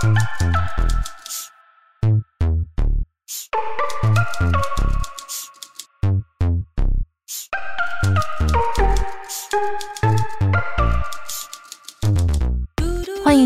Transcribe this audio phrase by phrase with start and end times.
[0.00, 0.33] 欢迎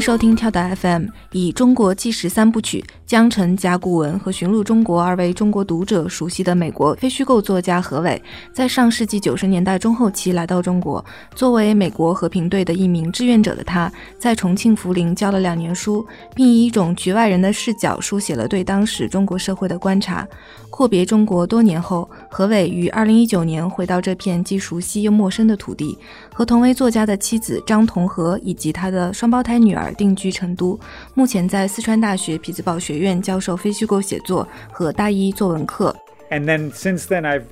[0.09, 11.05] 收听跳岛 FM，以中国纪实三部曲《江城甲骨文》和《寻路中国》而为中国读者熟悉的美国非虚构作家何伟，在上世纪九十年代中后期来到中国。
[11.35, 20.27] 作为美国和平队的一名志愿者的他，在重庆涪陵教了两年书，并以一种局外人的视角书写了对当时中国社会的观察。
[20.71, 25.99] 阔别中国多年后，何伟于二零一九年回到这片既熟悉又陌生的土地，
[26.33, 30.81] 和同为作家的妻子张同和以及他的双胞胎女儿定居成都。
[31.13, 35.95] 目前在四川大学匹兹堡学院教授非虚构写作和大一作文课。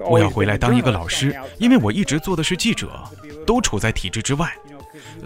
[0.08, 2.90] 我要回来当一个老师，因为我一直做的是记者，
[3.46, 4.50] 都处在体制之外，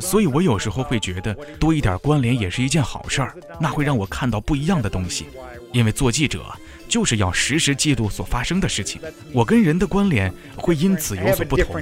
[0.00, 5.26] 所以我有时候会觉得多一点关联也是一件好事儿，那会让我看到不一样的东西，
[5.72, 6.44] 因为做记者。
[6.88, 9.00] 就是要实时记录所发生的事情，
[9.32, 11.80] 我跟人的关联会因此有所不同。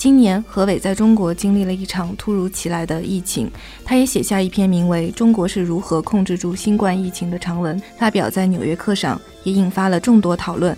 [0.00, 3.50] 今年何伟在中国经历了一场突如其来的疫情，
[3.84, 10.74] 他也写下一篇名为《中国是如何控制住新冠疫情》的长文，发表在《纽约客》上，也引发了众多讨论。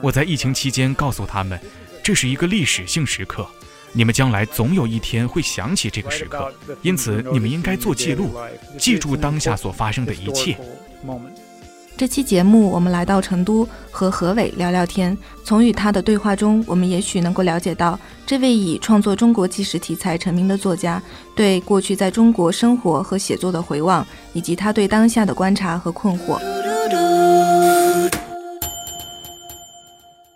[0.00, 1.58] 我在疫情期间告诉他们，
[2.00, 3.44] 这是一个历史性时刻。
[3.92, 8.30] 你们将来总有一天会想起这个时刻，因此你们应该做记录，
[8.78, 10.56] 记住当下所发生的一切。
[11.98, 15.18] 这期节目，我们来到成都和何伟聊聊天。
[15.42, 21.02] 从与他的对话中，我们也许能够了解到，这位以创作中国纪实题材成名的作家，
[21.34, 26.38] 对过去在中国生活和写作的回望，以及他对当下的观察和困惑。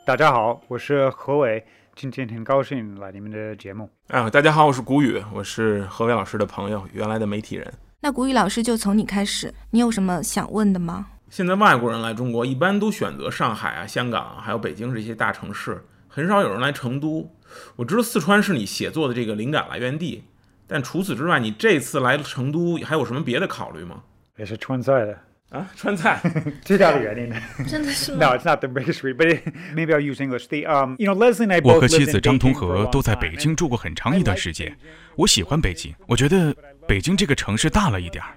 [0.05, 1.65] 大家好，我是何伟。
[1.95, 3.89] 今天很高兴来你们的节目。
[4.09, 7.73] 啊，大家好，我是谷雨，我是何伟老师的朋友，原来的媒体人。
[8.01, 11.07] 那谷雨老师就从你开始，你有什么想问的吗？
[11.33, 17.35] 现在外国人来中国一般都选择上海啊、香港啊还有北京这些大城市，很少有人来成都。
[17.75, 20.25] 我知道四川是你写作的这个灵感来源地，
[20.67, 24.03] 但除此之外，你这次来成都还有什么别的考虑吗？
[24.37, 25.19] 也是川菜的。
[25.49, 26.21] 啊，川菜
[26.61, 29.41] 最大的原因真的是吗？No, it's not the biggest reason, but
[29.75, 30.49] maybe I'll use English.
[30.49, 34.77] The um, you know, Leslie and I 我和妻子张同和都在北京住过很长一段时间。
[35.17, 36.55] 我喜欢北京，我觉得
[36.87, 38.37] 北京这个城市大了一点儿，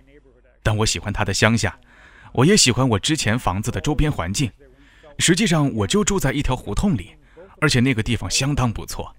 [0.63, 1.78] 但我喜欢它的乡下。
[2.35, 4.51] 我也喜欢我之前房子的周边环境。
[5.18, 7.16] 实际上，我就住在一条胡同里，
[7.62, 9.16] 而且那个地方相当不错。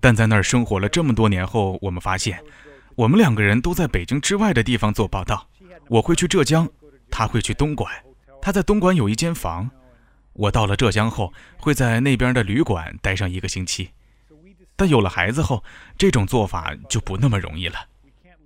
[0.00, 2.42] 但在那儿生活了这么多年后，我们发现，
[2.96, 5.48] 我们两个人都在北京之外的地方做报道。
[5.88, 6.68] 我会去浙江。
[7.14, 7.92] 他会去东莞，
[8.40, 9.70] 他在东莞有一间房。
[10.32, 13.90] 我到了浙江后，会在那边的旅馆待上一个星期。
[14.76, 15.62] 但有了孩子后，
[15.98, 17.86] 这种做法就不那么容易了。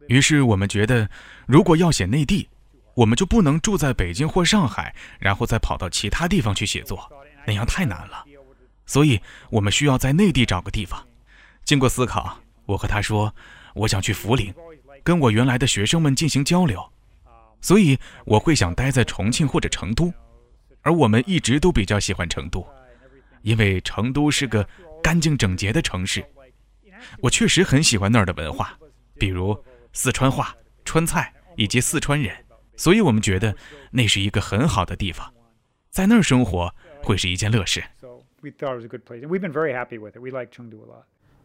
[0.09, 1.09] 于是我们觉得，
[1.47, 2.49] 如果要写内地，
[2.97, 7.11] 我们就不能住在北京或上海，然后再跑到其他地方去写作，
[7.47, 8.25] 那样太难了。
[8.87, 9.21] 所以
[9.51, 11.07] 我们需要在内地找个地方。
[11.65, 13.35] 经过思考，我和他说，
[13.75, 14.55] 我想去涪陵，
[15.03, 16.83] 跟我原来的学生们进行交流。
[17.61, 20.13] 所以我会想待在重庆或者成都，
[20.83, 22.67] 而我们一直都比较喜欢成都，
[23.43, 24.67] 因为成都是个
[25.03, 26.25] 干净整洁的城市。
[27.19, 28.79] 我确实很喜欢那儿的文化，
[29.19, 32.35] 比如四川话、川菜以及四川人，
[32.77, 33.57] 所以我们觉得
[33.91, 35.33] 那是一个很好的地方，
[35.91, 37.83] 在那儿生活会是一件乐事。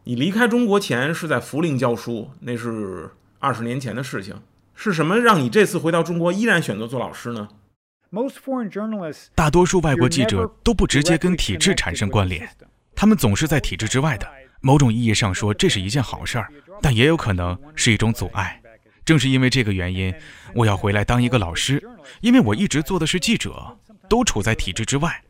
[0.04, 4.42] 你离开中国前是在涪陵教书，那是二十年前的事情。
[4.74, 7.48] 是什么让你这次回到中国依然选择做老师呢？
[9.36, 12.50] 大多数外国记者都不直接跟体制产生关联，
[12.96, 14.28] 他们总是在体制之外的。
[14.60, 18.61] 某种意义上说，这是一件好事儿，但也有可能是一种阻碍。
[19.04, 20.14] 正是因为这个原因，
[20.54, 21.84] 我要回来当一个老师，
[22.22, 23.78] 因为我一直做的是记者，
[24.10, 25.24] 都处在体制之外，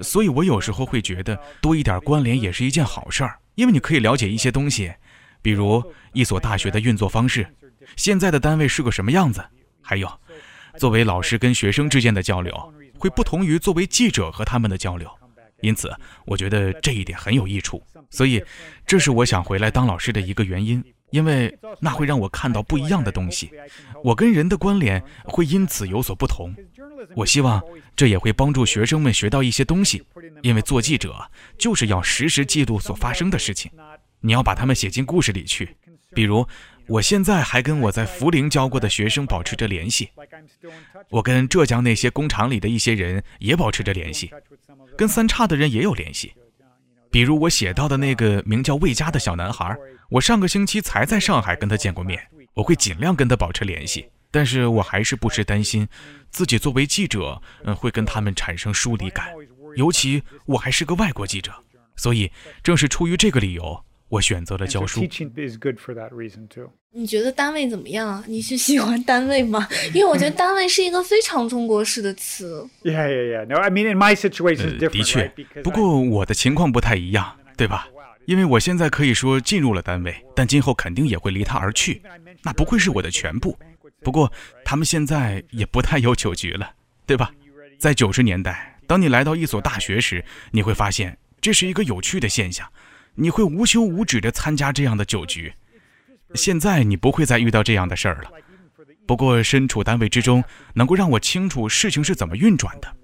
[0.00, 4.92] 所以我有时候会觉得多一点关联也是一件好事儿，因为你可以了解一些东西，
[5.40, 7.46] 比如一所大学的运作方式。
[7.96, 9.44] 现在的单位是个什么样子？
[9.80, 10.10] 还有，
[10.78, 15.08] 作为老师跟学生之间的交流会不同于作为记者和他们的交流，
[15.60, 15.94] 因此
[16.24, 17.82] 我觉得这一点很有益处。
[18.10, 18.42] 所以，
[18.86, 23.50] 这是我想回来当老师的一个原因，因为那会让我看到不一样的东西，
[24.02, 26.54] 我跟人的关联会因此有所不同。
[27.14, 27.62] 我希望
[27.94, 30.02] 这也会帮助学生们学到一些东西，
[30.42, 33.70] 因为做记者就是要实时记录所发生的事情，
[34.20, 35.76] 你要把它们写进故事里去，
[36.14, 36.46] 比如。
[36.86, 40.10] 我现在还跟我在涪陵教过的学生保持着联系，
[41.08, 44.30] 我跟浙江那些工厂里的一些人也保持着联系，
[44.94, 46.34] 跟三岔的人也有联系。
[47.14, 49.72] 比如我写到的那个名叫魏佳的小男孩，
[50.10, 52.20] 我上个星期才在上海跟他见过面。
[52.54, 54.10] 我会尽量跟他保持联系。
[54.32, 55.86] 但是我还是不时担心，
[56.32, 59.28] 自己作为记者，嗯，会跟他们产生疏离感。
[59.76, 61.52] 尤其我还是个外国记者，
[61.94, 62.32] 所以
[62.64, 65.00] 正是出于这个理由，我选择了教书。
[66.96, 68.24] 你觉得单位怎么样啊？
[68.28, 69.68] 你是喜欢单位吗？
[69.92, 72.64] 因为我觉得单位是一个非常中国式的词。
[72.84, 73.46] Yeah, yeah, yeah.
[73.46, 74.90] No, I mean, in my situation, different.
[74.90, 77.88] 的确，不过我的情况不太一样，对吧？
[78.26, 82.00] 因为我现在可以说进入了单位，但今后肯定也会离他而去，
[82.44, 83.58] 那不会是我的全部。
[84.02, 84.32] 不过
[84.64, 86.74] 他们现在也不太有酒局了，
[87.06, 87.32] 对吧？
[87.78, 92.66] 在九十年代，当你来到一所大学时，你会发现这是一个有趣的现象，
[93.14, 95.52] 你会无休无止地参加这样的酒局。
[96.34, 98.30] 现在你不会再遇到这样的事儿了。
[99.06, 100.42] 不过身处单位之中，
[100.74, 102.96] 能够让我清楚事情是怎么运转的。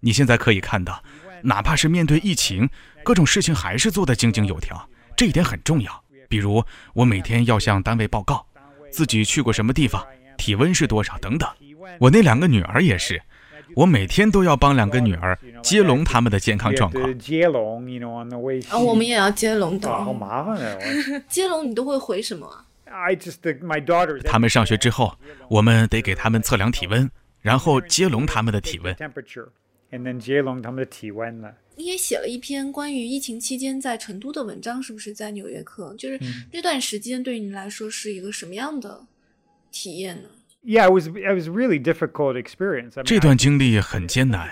[0.00, 1.02] 你现在可以看到，
[1.42, 2.68] 哪怕是面对疫情。
[3.04, 6.04] 各种事情还是做得井井有条，这一点很重要。
[6.28, 6.64] 比如，
[6.94, 8.46] 我每天要向单位报告
[8.90, 10.04] 自己去过什么地方，
[10.36, 11.48] 体温是多少等等。
[12.00, 13.22] 我那两个女儿也是，
[13.78, 17.16] 我每天都要帮两个女儿接龙他们的健康状况。
[17.16, 17.86] 接龙
[18.68, 20.78] 啊，我们也要接龙的，好麻烦啊！
[21.28, 24.20] 接龙你都会回什么？I just my daughter。
[24.22, 25.16] 他们上学之后，
[25.48, 27.08] 我们得给他们测量体温，
[27.40, 28.92] 然后接龙他们的体温。
[29.92, 31.54] and then 接龙他们的体温了。
[31.76, 35.92] 你也写了一篇关于疫情期间在成都的文章，是不是在《纽约客》？
[35.96, 36.18] 就是
[36.50, 39.02] 那段时间对于你来说是一个什么样的
[39.70, 40.28] 体验呢
[40.64, 43.02] ？Yeah, it was it was really difficult experience.
[43.02, 44.48] 这段经历很艰难，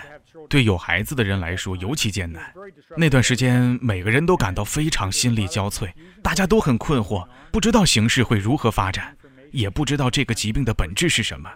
[0.49, 2.53] 对有孩子的人来说尤其艰难。
[2.95, 5.91] 那段时间，每个人都感到非常心力交瘁，
[6.23, 9.15] 大家都很困惑，不知道形势会如何发展，
[9.51, 11.49] 也不知道这个疾病的本质是什么。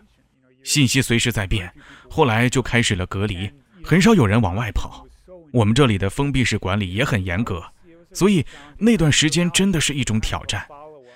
[0.64, 1.74] 信息随时在变，
[2.10, 3.50] 后来就开始了隔离，
[3.84, 5.08] 很少有人往外跑。
[5.52, 7.64] 我们这里的封闭式管理也很严格，
[8.14, 8.46] 所以
[8.78, 10.66] 那段时间真的是一种挑战。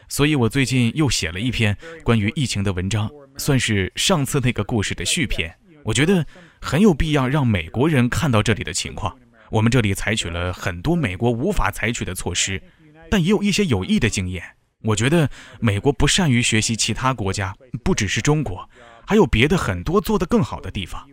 [0.08, 5.54] 所以我最近又写了一篇关于疫情的文章，算是上次那个故事的续篇。
[5.84, 6.26] 我觉得
[6.62, 9.18] 很有必要让美国人看到这里的情况。
[9.52, 12.62] 我们这里采取了很多美国无法采取的措施，
[13.10, 14.44] 但也有一些有益的经验。
[14.82, 15.30] 我觉得
[15.60, 18.68] 美国不善于学习其他国家，不只是中国，
[19.06, 21.08] 还有别的很多做得更好的地方。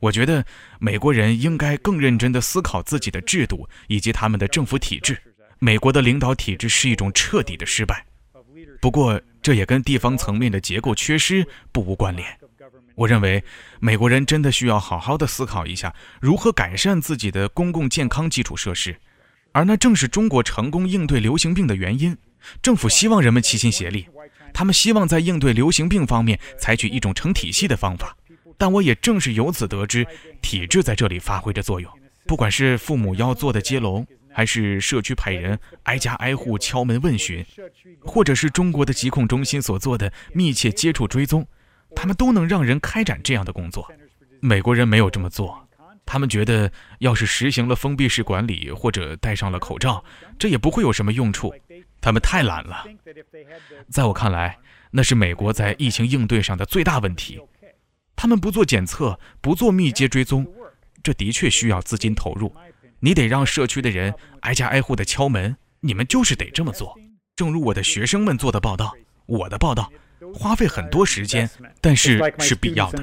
[0.00, 0.44] 我觉得
[0.78, 5.20] 美国人应该更认真地思考自己的制度以及他们的政府体制。
[5.58, 8.06] 美国的领导体制是一种彻底的失败。
[8.80, 12.26] 不过，这也跟地方层面的结构缺失不无关联。
[12.94, 13.44] 我认为，
[13.78, 18.96] 美国人真的需要好好的思考一下如何改善自己的公共健康基础设施，
[19.52, 22.16] 而那正是中国成功应对流行病的原因。
[22.62, 24.06] 政府希望人们齐心协力，
[24.54, 28.16] 他们希望在应对流行病方面采取一种成体系的方法。
[28.56, 30.06] 但我也正是由此得知，
[30.40, 31.90] 体制在这里发挥着作用。
[32.26, 34.06] 不管是父母要做的接龙，
[34.40, 37.44] 还是社区派人挨家挨户敲门问询，
[38.00, 41.46] 或者是中国的疾控中心所做的密切接触追踪，
[41.94, 43.86] 他们都能让人开展这样的工作。
[44.40, 45.68] 美国人没有这么做，
[46.06, 50.02] 他们觉得要是实行了封闭式管理，或者戴上了口罩，
[50.38, 51.54] 这也不会有什么用处。
[52.00, 52.86] 他们太懒了。
[53.90, 54.58] 在我看来，
[54.92, 57.38] 那是美国在疫情应对上的最大问题。
[58.16, 60.50] 他们不做检测，不做密接追踪，
[61.02, 62.56] 这的确需要资金投入。
[63.02, 66.98] 你得让社区的人挨家挨户的敲门，你们就是得这么做。
[67.34, 68.94] 正如我的学生们做的报道，
[69.24, 69.90] 我的报道
[70.34, 71.48] 花费很多时间，
[71.80, 73.02] 但是是必要的。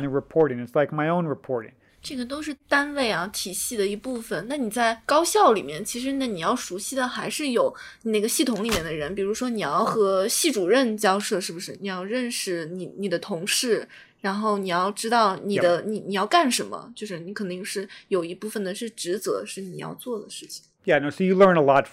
[1.99, 4.45] 这个都是单位啊体系的一部分。
[4.47, 11.75] 那你在高校里面，其实那你要熟悉的还是有那个系统里面的人，比如说你要和系主任交涉，是不是？
[11.81, 13.89] 你要认识你你的同事。
[14.27, 20.65] 然后你要知道你的你你要干什么，就是你肯定是有一部分的是职责，是你要做的事情。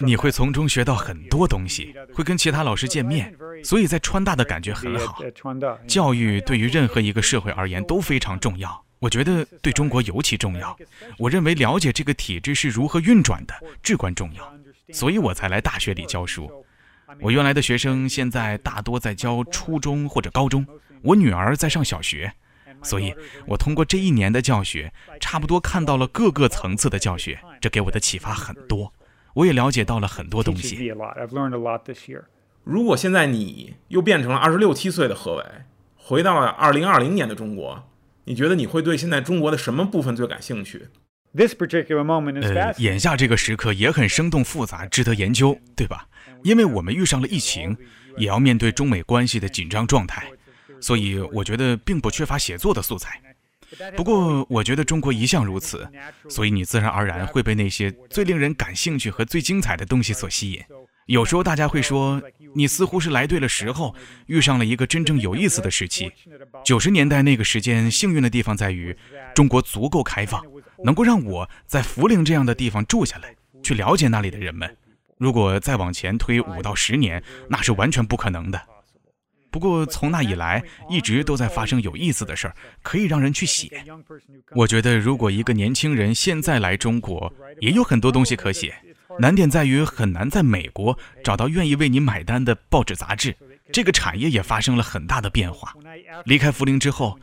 [0.01, 5.23] 你会从中学到很多东西，会跟其他老师见面，所以在川大的感觉很好。
[5.87, 10.77] 教育对于任何一个社会而言都非常重要，我觉得对中国尤其重要。
[11.19, 14.53] 我认为了解这个体制是如何运转的至关重要，
[14.93, 16.51] 所以我才来大学里教书。
[17.21, 20.67] 我原来的学生现在大多在教初中或者高中。
[21.05, 22.33] 我女儿在上小学，
[22.83, 23.15] 所以
[23.47, 28.93] 我通过这一年的教学，差不多看到了各个层次的教学，这给我的启发很多，
[29.35, 30.93] 我也了解到了很多东西。
[32.65, 35.45] 如果现在你又变成了二十六七岁的何伟，
[35.97, 37.91] 回到了二零二零年的中国，
[38.25, 40.89] 你觉得你会对现在中国的什么部分最感兴趣？
[42.55, 46.09] 呃，眼下这个时刻也很生动复杂，值得研究，对吧？
[46.43, 47.77] 因为我们遇上了疫情，
[48.17, 50.25] 也要面对中美关系的紧张状态。
[50.81, 53.21] 所以我觉得并不缺乏写作的素材，
[53.97, 55.89] 不过我觉得中国一向如此，
[56.29, 60.63] 所以你自然而然会被那些最令人感兴趣和最精彩的东西所吸引。
[61.07, 62.23] 有时候大家会说，
[62.55, 63.95] 你似乎是来对了时候，
[64.27, 66.11] 遇上了一个真正有意思的时期。
[66.65, 68.97] 九十年代那个时间，幸运的地方在于，
[69.35, 70.43] 中国足够开放，
[70.83, 74.77] 能够让我在涪陵这样的地方住下来，去了解那里的人们。
[75.19, 78.61] 如果再往前推五到十年，那是完全不可能的。
[79.55, 83.85] 不过从那以来，一直都在发生有意思的事儿，可以让人去写。
[84.51, 88.75] 我觉得，如果一个年轻人现在来中国，也有很多东西可写。
[89.21, 93.33] 难点在于很难在美国找到愿意为你买单的报纸杂志。
[93.73, 95.73] 这个产业也发生了很大的变化。
[96.25, 97.17] 离开涪陵之后，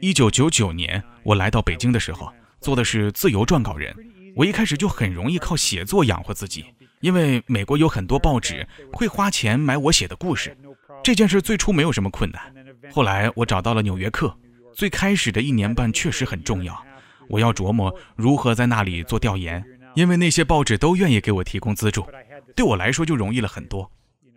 [0.00, 3.94] 一九九九年我来到北京的时候，做的是自由撰稿人。
[4.34, 6.64] 我一开始就很容易靠写作养活自己，
[7.00, 10.56] 因为美国有很多报纸会花钱买我写的故事。
[11.04, 12.42] 这件事最初没有什么困难，
[12.90, 14.28] 后来我找到了《纽约客》。
[14.72, 16.82] 最开始的一年半确实很重要，
[17.28, 19.62] 我要琢磨如何在那里做调研，
[19.94, 22.08] 因为那些报纸都愿意给我提供资助，
[22.56, 23.88] 对我来说就容易了很多。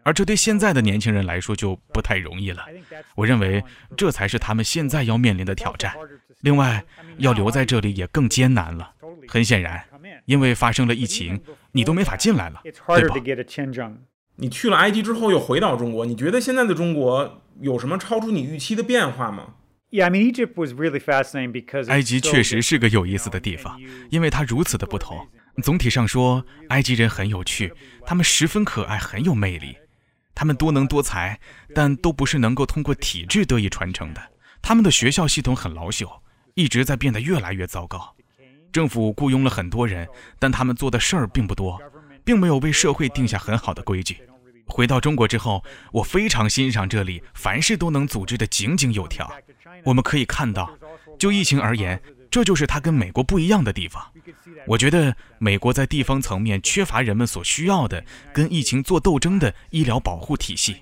[0.04, 2.66] 而这对现在的年轻人来说就不太容易了。
[3.16, 3.64] 我认为
[3.96, 5.96] 这才是他们现在要面临的挑战。
[6.42, 6.84] 另外，
[7.20, 8.92] 要留在这里也更艰难了。
[9.30, 9.82] 很显然，
[10.26, 12.72] 因为发生了疫情，你都没法进来了，对
[13.08, 13.16] 吧？
[14.40, 19.56] 你去了埃及之后又回到中国，你觉得现在的中国有什么超出你预期的变化吗
[19.90, 23.80] ？Yeah, I mean Egypt was really fascinating because 埃及确实是个有意思的地方，
[24.10, 25.28] 因为它如此的不同。
[25.64, 27.74] 总体上说，埃及人很有趣，
[28.06, 29.76] 他们十分可爱，很有魅力。
[30.36, 31.40] 他们多能多才，
[31.74, 34.22] 但都不是能够通过体制得以传承的。
[34.62, 36.20] 他们的学校系统很老朽，
[36.54, 38.16] 一直在变得越来越糟糕。
[38.72, 41.82] 政府雇佣了很多人，但他们做的事儿并不多。
[42.28, 44.18] 并没有为社会定下很好的规矩。
[44.66, 49.32] 回到中国之后，我非常欣赏这里凡事都能组织得井井有条。
[49.86, 50.70] 我们可以看到，
[51.18, 51.98] 就疫情而言，
[52.30, 54.06] 这就是它跟美国不一样的地方。
[54.66, 58.04] 我觉得美国在地方层面缺乏人们所需要的
[58.34, 60.76] 跟疫情做斗争的医疗保护体系。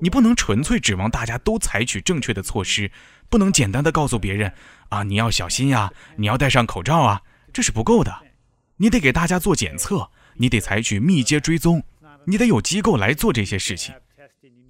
[0.00, 2.88] 你不能纯粹指望大家都采取正确的措施，
[3.28, 4.52] 不能简单的告诉别人
[4.90, 8.14] 啊你要小心呀，你要戴上口罩啊，这是不够的。
[8.76, 10.08] 你得给大家做检测。
[10.38, 11.82] 你得采取密接追踪，
[12.24, 13.94] 你得有机构来做这些事情。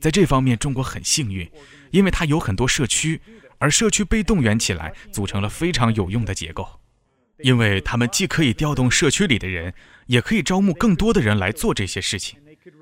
[0.00, 1.50] 在这方面，中国很幸运，
[1.90, 3.20] 因为它有很多社区，
[3.58, 6.68] 而社区被动员起来，组成了非常有用的结构。
[7.40, 9.75] 因为他们既可以调动社区里的人，
[10.06, 12.38] 也可以招募更多的人来做这些事情，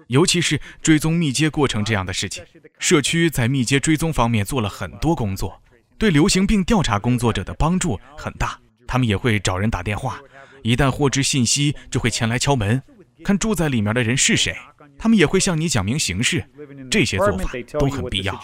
[0.09, 2.45] 尤其是追踪密接过程这样的事情。
[2.79, 5.61] 社区在密接追踪方面做了很多工作，
[5.99, 8.59] 对流行病调查工作者的帮助很大。
[8.87, 10.21] 他们也会找人打电话。
[10.65, 12.83] 一旦获知信息，就会前来敲门，
[13.23, 14.57] 看住在里面的人是谁。
[14.99, 16.43] 他们也会向你讲明形势，
[16.91, 18.43] 这些做法都很必要。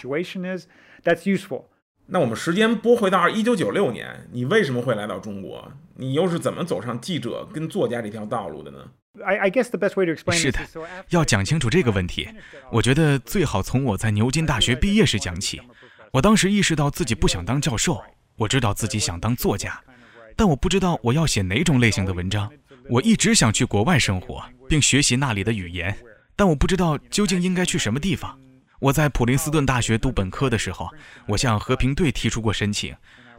[2.05, 5.71] 那我们时间拨回到一九九六年，你为什么会来到中国？
[5.95, 8.79] 你又是怎么走上记者跟作家这条道路的呢？
[10.37, 10.59] 是的，
[11.09, 12.29] 要讲清楚这个问题，
[12.71, 15.59] 我觉得最好从我在牛津大学毕业时讲起。
[16.11, 18.03] 我当时意识到自己不想当教授，
[18.35, 19.81] 我知道自己想当作家。
[20.41, 22.51] 但我不知道我要写哪种类型的文章。
[22.89, 25.95] 我一直想去国外生活，并学习那里的语言，
[26.35, 28.35] 但我不知道究竟应该去什么地方。
[28.79, 30.89] 我在普林斯顿大学读本科的时候，
[31.27, 32.95] 我向和平队提出过申请。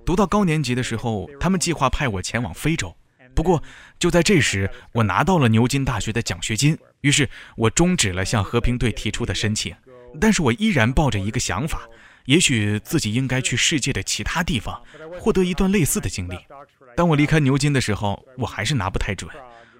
[0.06, 2.96] 读到高年级的时候，他们计划派我前往非洲。
[3.34, 3.60] 不过
[3.98, 9.74] 就在这时，我拿到了牛津大学的奖学金，于是我终止了向和平队提出的申请。
[10.20, 11.80] 但是我依然抱着一个想法，
[12.26, 14.80] 也许自己应该去世界的其他地方，
[15.18, 16.38] 获得一段类似的经历。
[16.96, 19.30] 当我离开牛津的时候，我还是拿不太准。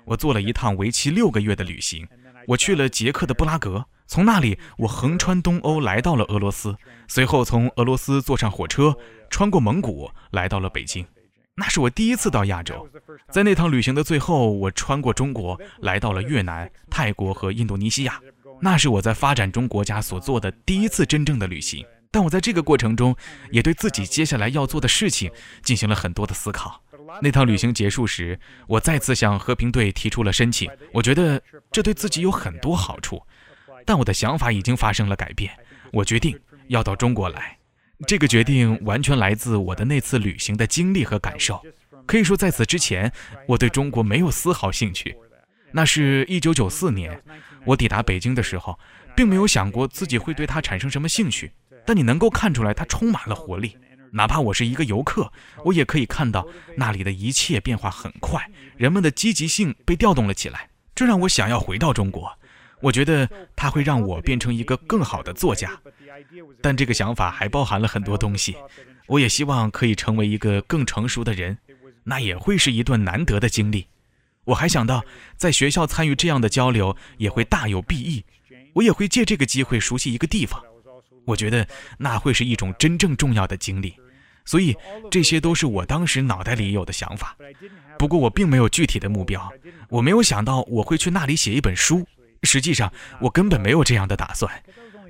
[0.05, 2.07] 我做了一趟为期六个月的旅行，
[2.49, 8.97] 我去了捷克的布拉格，从那里我横穿东欧来到了俄罗斯，随后从俄罗斯坐上火车
[9.31, 11.07] 穿过蒙古来到了北京。
[11.55, 12.89] 那是我第一次到亚洲。
[13.31, 18.19] 在那趟旅行的最后，我穿过中国来到了越南、泰国和印度尼西亚。
[18.61, 21.85] 那是我在发展中国家所做的第一次真正的旅行。
[22.13, 23.17] 但我在这个过程中，
[23.51, 25.33] 也对自己接下来要做的事情
[25.65, 26.81] 进行了很多的思考。
[27.21, 28.39] 那趟旅行结束时，
[28.69, 30.71] 我再次向和平队提出了申请。
[30.93, 31.43] 我觉得
[31.73, 33.21] 这对自己有很多好处，
[33.87, 35.51] 但我的想法已经发生了改变。
[35.91, 36.39] 我决定
[36.69, 37.59] 要到中国来。
[38.07, 41.63] 这个决定完全来自我的那次旅行的经历和感受。
[42.05, 43.11] 可以说，在此之前，
[43.47, 45.17] 我对中国没有丝毫兴趣。
[45.73, 47.23] 那是一九九四年，
[47.65, 48.79] 我抵达北京的时候，
[49.17, 51.53] 并没有想过自己会对它产生什么兴趣。
[51.87, 53.77] 但你能够看出来，它充满了活力。
[54.13, 55.33] 哪怕我是一个游客，
[55.65, 56.47] 我也可以看到
[56.77, 58.47] 那里的一切变化很快，
[58.77, 62.31] 人们的积极性被调动了起来，这让我想要回到中国。
[62.83, 65.81] 我觉得它会让我变成一个更好的作家，
[66.61, 68.57] 但这个想法还包含了很多东西。
[69.07, 71.57] 我也希望可以成为一个更成熟的人，
[72.05, 73.87] 那也会是一段难得的经历。
[74.45, 75.05] 我还想到，
[75.37, 78.25] 在学校参与这样的交流也会大有裨益，
[78.75, 80.63] 我也会借这个机会熟悉一个地方。
[81.25, 81.67] 我觉得
[81.99, 83.95] 那会是一种真正重要的经历。
[84.45, 84.77] 所以
[85.11, 87.37] 这些都是我当时脑袋里有的想法。
[87.99, 89.53] 不过我并没有具体的目标，
[89.89, 92.07] 我没有想到我会去那里写一本书。
[92.43, 94.53] 实际上，我根本没有这样的打算，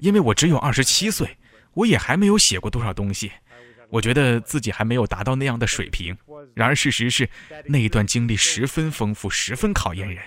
[0.01, 1.39] 因为我只有二十七岁，
[1.73, 3.33] 我也还没有写过多少东西。
[3.89, 6.15] 我觉得自己还没有达到那样的水平。
[6.55, 7.27] 然而，事实是
[7.65, 10.23] 那一段经历十分丰富，十分考验人，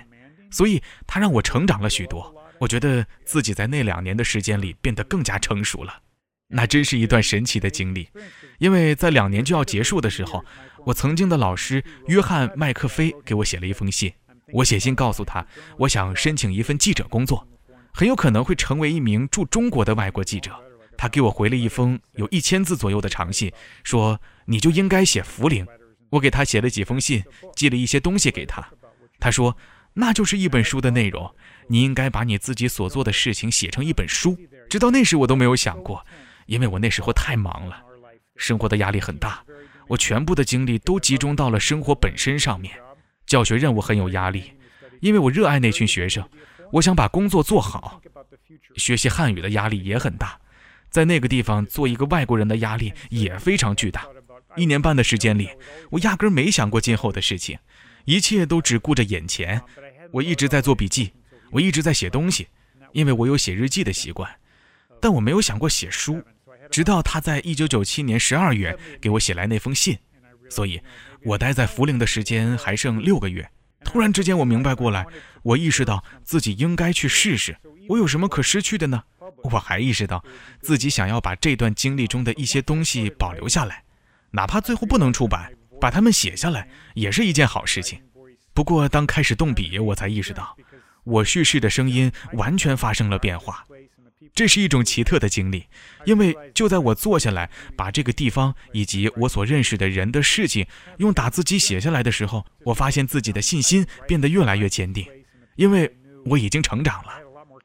[0.49, 2.34] 所以它让我成长了许多。
[2.65, 6.01] 我觉得自己在那两年的时间里变得更加成熟了。
[6.47, 8.09] 那真是一段神奇的经历，
[8.57, 10.43] 因为在两年就要结束的时候，
[10.85, 14.11] 我曾经的老师约翰麦克菲给我写了一封信。
[14.51, 15.45] 我写信告诉他，
[15.77, 17.47] 我想申请一份记者工作，
[17.93, 20.51] 很有可能会成为一名驻中国的外国记者。
[20.97, 23.51] 他给我回了一封有一千字左右的长信，
[23.83, 25.63] 说你就应该写福林。
[26.09, 27.23] 我给他写了几封信，
[27.55, 28.67] 寄了一些东西给他。
[29.19, 29.55] 他说
[29.93, 31.35] 那就是一本书的内容，
[31.67, 34.37] 你应该把你自己所做的事情写成一本书。
[34.69, 36.05] 直到那时我都没有想过。
[36.45, 37.81] 因为我那时候太忙了，
[38.35, 39.43] 生活的压力很大，
[39.87, 42.77] 我全部的精力都集中到了生活本身上面。
[43.25, 44.53] 教学任务很有压力，
[44.99, 46.23] 因为我热爱那群学生，
[46.73, 47.99] 我想把工作做好。
[48.75, 50.39] 学习汉语的压力也很大，
[50.91, 54.05] 在那个地方做一个外国人的压力也非常巨大。
[54.55, 55.49] 一年半的时间里，
[55.89, 57.57] 我压根没想过今后的事情，
[58.05, 59.63] 一切都只顾着眼前。
[60.11, 61.13] 我一直在做笔记，
[61.55, 62.49] 我一直在写东西，
[62.91, 64.29] 因为我有写日记的习惯，
[65.01, 66.21] 但我没有想过写书。
[66.69, 69.97] 直到他在一九九七年十二月给我写来那封信，
[70.49, 70.81] 所以，
[71.23, 73.49] 我待在福陵的时间还剩六个月。
[73.85, 75.05] 突然之间，我明白过来，
[75.43, 77.55] 我意识到自己应该去试试。
[77.87, 79.01] 我有什么可失去的呢？
[79.43, 80.21] 我还意识到
[80.61, 83.85] 自己想要把这段经历中的一些东西保留下来，
[84.31, 88.01] 哪怕最后不能出版，把它们写下来也是一件好事情。
[88.53, 90.57] 不过，当开始动笔，我才意识到，
[91.05, 93.65] 我叙事的声音完全发生了变化。
[94.33, 95.67] 这是一种奇特的经历，
[96.03, 105.07] 因为就在我坐下来把这个地方以及我所认识的人的事情用打字机写下来的时候，我发现自己的信心变得越来越坚定，
[105.55, 107.13] 因为我已经成长了。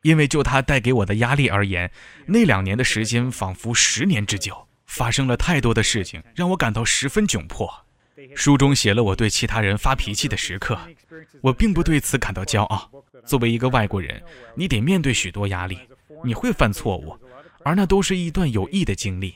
[0.03, 1.91] 因为就它带给我的压力而言，
[2.27, 7.85] 那两年的时间仿佛十年之久，发生了太多的事情，让我感到十分窘迫。
[8.35, 10.79] 书中写了我对其他人发脾气的时刻，
[11.41, 12.91] 我并不对此感到骄傲。
[13.27, 14.23] 作为一个外国人，
[14.55, 15.79] 你得面对许多压力。
[16.23, 17.17] 你会犯错误，
[17.65, 19.35] 而那都是一段有益的经历，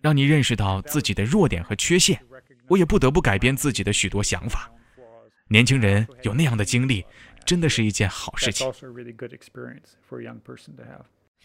[0.00, 2.20] 让你认识到自己的弱点和缺陷。
[2.66, 4.68] 我也不得不改变自己的许多想法。
[5.46, 7.04] 年轻人有那样的经历，
[7.44, 8.66] 真的是一件好事情。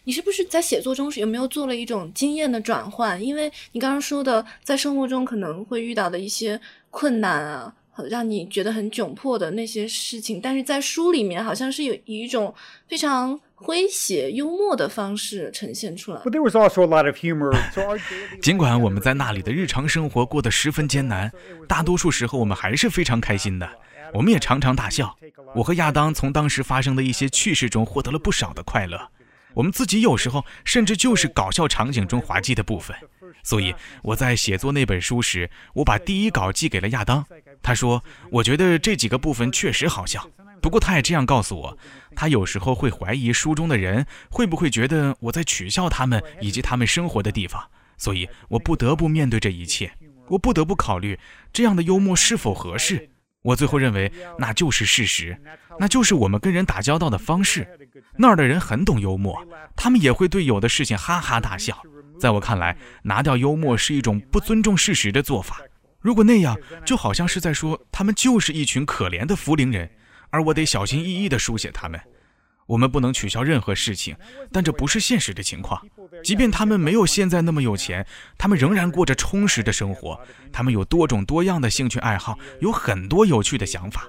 [0.02, 3.22] 你是不是在写作中有没有做了一种经验的转换？
[3.22, 7.74] 因为你刚刚说的，在生活中可能会遇到的一些困难啊，
[8.10, 12.54] 让你觉得很窘迫的那些事情，但是在书里面好像是有以一种
[12.86, 13.40] 非常。
[13.60, 16.20] 诙谐幽默的方式呈现出来。
[18.40, 21.30] 尽管我们在那里的日常生活过得十分艰难，
[21.68, 23.68] 大多数时候我们还是非常开心的。
[24.14, 25.14] 我们也常常大笑。
[25.54, 28.98] 我和亚当从当时发生的一些趣事中获得了不少的快乐。
[29.52, 32.96] 我们自己有时候甚至就是搞笑场景中滑稽的部分。
[33.42, 37.24] 所以我在写作那本书时，我把第一稿寄给了亚当。
[37.62, 40.28] 他说：“我觉得这几个部分确实好笑。”
[40.62, 41.78] 不过他也这样告诉我，
[42.14, 47.62] 他有时候会怀疑书中的人会不会觉得我在取笑他们以及他们生活的地方，
[47.96, 49.90] 所以我不得不面对这一切，
[50.28, 51.18] 我不得不考虑
[51.50, 53.08] 这样的幽默是否合适。
[53.42, 55.40] 我最后认为那就是事实，
[55.78, 57.66] 那就是我们跟人打交道的方式。
[58.18, 59.42] 那儿的人很懂幽默，
[59.74, 61.82] 他们也会对有的事情哈哈大笑。
[62.20, 65.60] 在我看来，拿掉幽默是一种不尊重事实的做法。
[66.00, 69.90] 如果那样，就好像是在说他们就是一群可怜的福陵人。
[70.30, 72.00] 而我得小心翼翼地书写他们。
[72.66, 74.14] 我们不能取消任何事情，
[74.52, 75.84] 但这不是现实的情况。
[76.22, 78.06] 即便他们没有现在那么有钱，
[78.38, 80.20] 他们仍然过着充实的生活。
[80.52, 84.06] 他们有多种多样的兴趣爱好，有很多有趣的想法。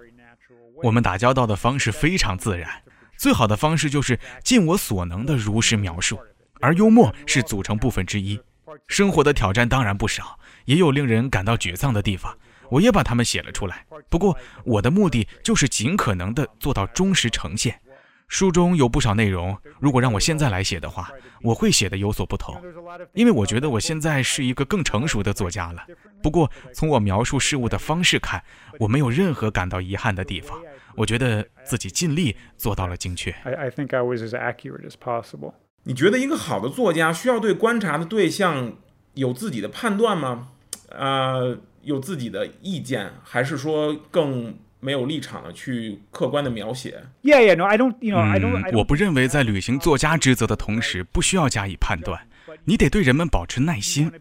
[0.83, 2.69] 我们打交道的方式非常自然，
[3.17, 6.19] 最好的方式就是尽我所能的如实描述。
[6.61, 8.39] 而幽默是组成部分之一。
[8.87, 12.37] 生活的挑战当然不少，也有令人感到沮丧的地方。
[12.69, 17.77] 我也把它们写了出来，不过我的目的就是尽可能的做到忠实呈现。
[18.29, 22.61] 书中有不少内容，如果让我现在来写的话，我会写的有所不同，
[23.13, 25.85] 因为我觉得我现在是一个更成熟的作家了。
[26.23, 28.41] 不过从我描述事物的方式看，
[28.79, 30.57] 我没有任何感到遗憾的地方。
[30.95, 33.35] 我觉得自己尽力做到了精确。
[35.83, 38.73] 你觉得一个好的作家需要对观察的对象
[39.13, 40.49] 有自己的判断吗？
[40.97, 41.39] 啊？
[41.83, 47.03] 有自己的意见，还是说更没有立场的去客观的描写。
[47.23, 48.55] Yeah, yeah, no, I don't, you know, I don't.
[48.55, 52.27] 嗯，don't 我不认为在履行作家职责的同时不需要加以判断，
[52.65, 54.11] 你得对人们保持耐心，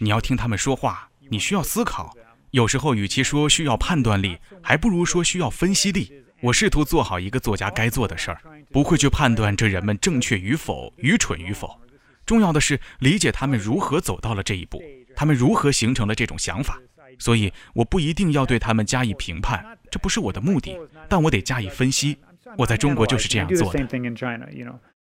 [0.00, 2.16] 你要听他们说话，你需要思考。
[2.52, 6.19] 有时候，与其说需要判断力，还不如说需要分析力。
[6.42, 11.80] 我试图做好一个作家该做的事儿，不会去判断这人们正确与否、愚蠢与否。
[12.24, 14.82] 重要的是理解他们如何走到了这一步，
[15.16, 16.78] 他们如何形成了这种想法。
[17.18, 22.16] 所以，我不一定要对他们加以评判，这不是我的目的，但我得加以分析。
[22.56, 23.86] 我在中国就是这样做的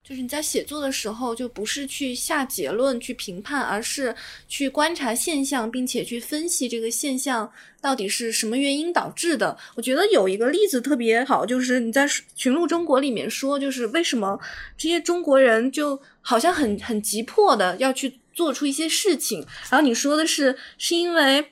[0.06, 4.14] 就是你在写作的时候，就不是去下结论、去评判，而是
[4.46, 9.56] 去观察现象，并且去分析这个现象到底是什么原因导致的。
[9.76, 14.38] 我觉得有一个例子特别好，就是你在《寻路中国》里面说，就是为什么
[14.76, 19.40] 这些中国人就好像很很急迫的要去做出一些事情，
[19.70, 21.46] 然后你说的是是因为。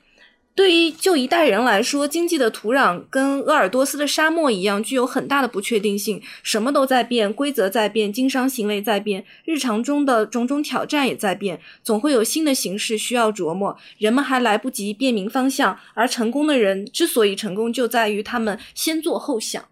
[0.55, 13.75] 对于就一代人来说，经济的土壤跟鄂尔多斯的沙漠一样，具有很大的不确定性，什么都在变，规则在变，经商行为在变，日常中的种种挑战也在变，总会有新的形式需要琢磨。
[13.97, 19.65] 人们还来不及辨明方向，而成功的人之所以成功，就在于他们先做后想。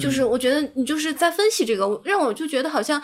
[0.00, 3.02] 就是我觉得你就是在分析这个，让我就觉得好像。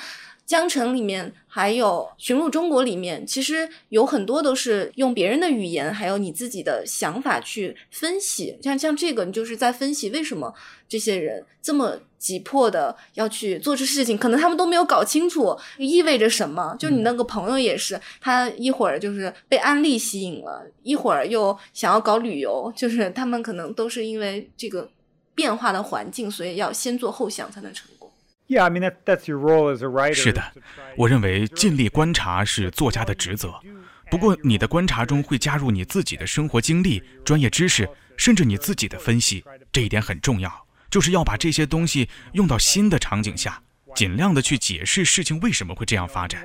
[0.48, 8.58] 江城里面还有寻路中国里面，其实有很多都是用别人的语言，还有你自己的想法去分析。
[8.62, 10.54] 像像这个，你就是在分析为什么
[10.88, 16.74] 这些人这么急迫的要去做这事情，可能他们都没有搞清楚意味着什么。
[16.78, 24.90] 就你那个朋友也是，他一会儿就是被安利吸引了，一会儿又想要搞旅游，就是他们可能都是因为这个
[25.34, 27.97] 变化的环境，所以要先做后想才能成功。
[28.48, 30.14] Yeah, I mean that that's your role as a writer.
[30.14, 30.42] 是的，
[30.96, 33.54] 我认为尽力观察是作家的职责。
[34.10, 40.66] 不过，你的观察中会加入你自己的生活经历、专业知识，甚至你自己的分析，这一点很重要。
[40.90, 43.62] 就是要把这些东西用到新的场景下，
[43.94, 46.42] 尽量的去解释事情为什么会这样发展。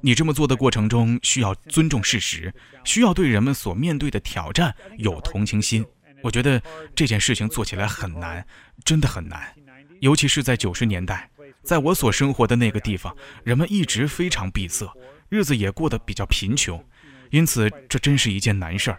[0.00, 2.54] 你这么做的过程中，需要尊重事实，
[2.84, 5.84] 需要对人们所面对的挑战有同情心。
[6.22, 6.62] 我觉得
[6.96, 8.46] 这件事情做起来很难，
[8.82, 9.54] 真的很难，
[10.00, 11.28] 尤其是在九十年代。
[11.64, 14.86] 在我所生活的那个地方，人们一直非常闭塞，
[15.28, 16.84] 日子也过得比较贫穷，
[17.30, 18.98] 因此这真是一件难事儿。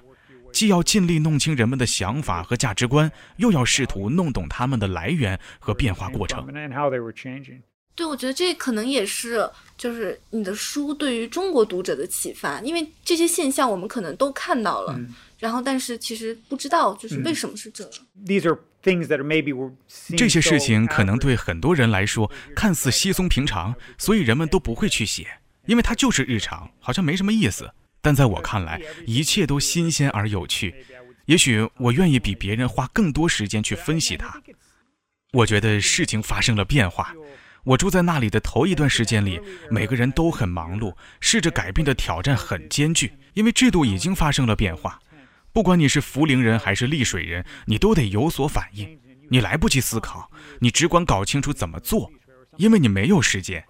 [0.51, 6.45] 既要尽力弄清人们的想法和价值观，又要试图弄懂他们的来源和变化过程。
[7.93, 14.99] 对，我觉得这可能也是就是你的书对于中国读者的启发，因为这些现象我们可能都看到了，
[15.39, 17.93] 然后但是其实不知道就是为什么是这样。
[18.85, 19.71] Are things that maybe were
[20.15, 25.27] 这些事情可能对很多人来说看似稀松平常，所以人们都不会去写，
[25.65, 27.73] 因为它就是日常，好像没什么意思。
[28.01, 30.75] 但在我看来，一切都新鲜而有趣。
[31.25, 34.41] 也许我愿意比别人花更多时间去分析它。
[35.33, 37.13] 我觉得事情发生了变化。
[37.63, 44.99] 我住在那里的头一段时间里，每个人都很忙碌，试着改变的挑战很艰巨，因为制度已经发生了变化。
[45.55, 48.99] 不管你是涪陵人还是丽水人，你都得有所反应。
[49.29, 52.11] 你来不及思考，你只管搞清楚怎么做，
[52.57, 53.63] 因为你没有时间，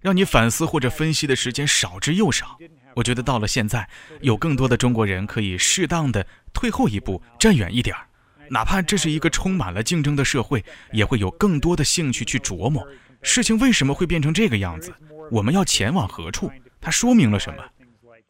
[0.00, 2.58] 让你反思或者分析的时间少之又少。
[2.94, 3.86] 我觉得到了现在，
[4.22, 8.06] 有更多的中国人可以适当的退后一步，站远一点儿，
[8.48, 12.88] 哪怕这是一个充满了竞争的社会，也会有更多的兴趣去琢磨
[13.20, 14.94] 事情为什么会变成这个样子，
[15.30, 17.62] 我们要前往何处，它说明了什么。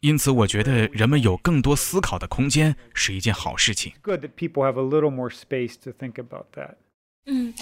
[0.01, 3.91] 因此，我觉得人们有更多思考的空间是一件好事情。
[4.01, 6.75] Good that people have a little more space to think about that.
[7.25, 7.53] 嗯，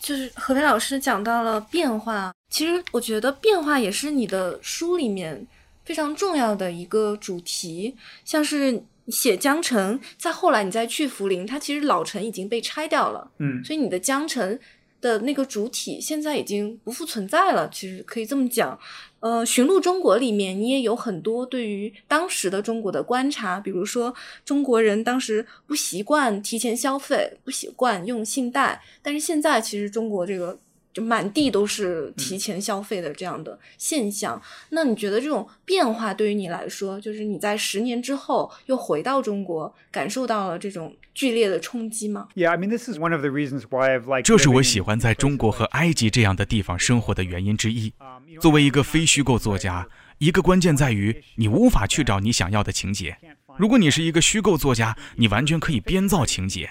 [0.00, 5.46] 就是何飞老师讲到了变化，其实我觉得变化也是你的书里面
[5.84, 14.58] 非常重要的一个主题，像是写江城，再后来你再去涪陵，它其实老城已经被拆掉了，嗯所以你的江城
[15.00, 18.78] 的那个主体现在已经不复存在了，其实可以这么讲。
[19.20, 30.56] 呃，《寻路中国》里面你也有很多对于当时的中国的观察，比如说中国人当时不习惯提前消费，不习惯用信贷，但是现在其实中国这个
[30.96, 34.40] 就满地都是提前消费的这样的现象。
[34.70, 44.22] 那你觉得这种变化对于你来说，就是你在十年之后又回到中国，感受到了这种剧烈的冲击吗？Yeah, I mean, this is one of the reasons why I've liked.
[44.22, 47.92] 这是我喜欢在中国和埃及这样的地方生活的原因之一。
[48.40, 53.18] 作为一个非虚构作家，一个关键在于你无法去找你想要的情节。
[53.58, 56.68] 如果你是一个虚构作家，你完全可以编造情节；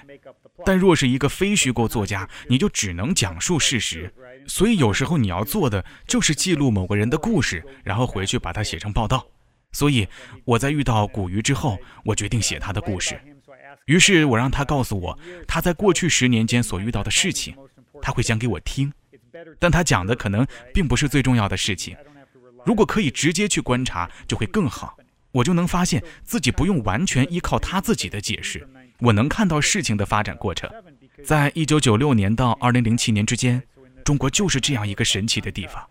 [0.63, 4.13] 但若是一个非虚构作家，你就只能讲述事实。
[4.47, 9.27] 所以有时候你要做的就是记录某个人的故事，然后回去把它写成报道。
[9.71, 10.07] 所以
[10.45, 13.19] 我在遇到古鱼之后，我决定写他的故事。
[13.85, 17.55] 于是我让他告诉我他在过去十年间所遇到的事情，
[18.01, 18.93] 他会讲给我听。
[19.59, 21.95] 但他讲的可能并不是最重要的事情。
[22.65, 24.97] 如果可以直接去观察，就会更好。
[25.31, 28.65] 我就能发现自己不用完全依靠他自己的解释，
[28.99, 30.69] 我能看到事情的发展过程。
[31.23, 33.61] 在一九九六年到二零零七年之间，
[34.03, 35.83] 中国就是这样一个神奇的地方。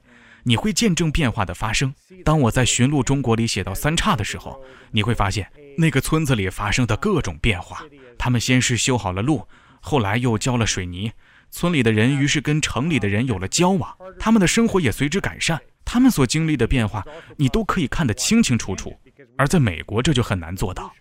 [0.46, 1.94] 你会见证变化的发生。
[2.22, 7.82] 当我在《寻路中国》里写到三岔的时候，你会发现那个村子里发生的各种变化。
[8.18, 9.48] 他们先是修好了路，
[9.80, 11.10] 后来又浇了水泥。
[11.50, 15.60] 村里的人于是跟城里的人有了交往，他们的生活也随之改善。
[15.84, 17.04] 他们所经历的变化，
[17.36, 18.94] 你都可以看得清清楚楚。
[19.38, 20.92] 而在美国，这就很难做到。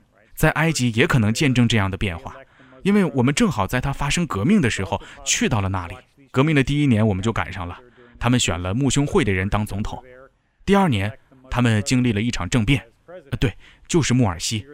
[0.44, 2.36] 在埃及也可能见证这样的变化，
[2.82, 5.96] 因为我们正好在他发生革命的时候去到了那里。
[6.32, 7.80] 革命的第一年，我们就赶上了，
[8.20, 10.04] 他们选了穆兄会的人当总统。
[10.66, 11.10] 第二年，
[11.50, 12.86] 他们经历了一场政变，
[13.32, 13.56] 呃，对，
[13.88, 14.66] 就是穆尔西。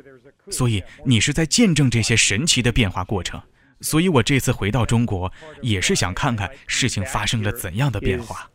[0.49, 3.39] 所以你是在见证这些神奇的变化过程。
[3.79, 8.49] 所以我这次回到中国，也是想看看事情发生了怎样的变化。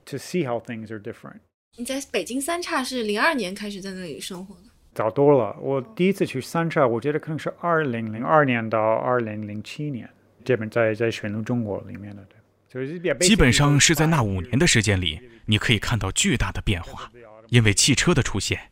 [1.76, 4.62] 你在北京三岔是零二年开始在那里生活的？
[4.94, 5.56] 早多了。
[5.60, 10.08] 我第一次去三岔，我觉得可能是二零零二年到二零零七年，
[10.44, 12.26] 这本在在选入中国里面的，
[12.70, 17.10] 对，基本上是在那五年的时间里，你可以看到巨大的变化，
[17.48, 18.70] 因为汽车的出现。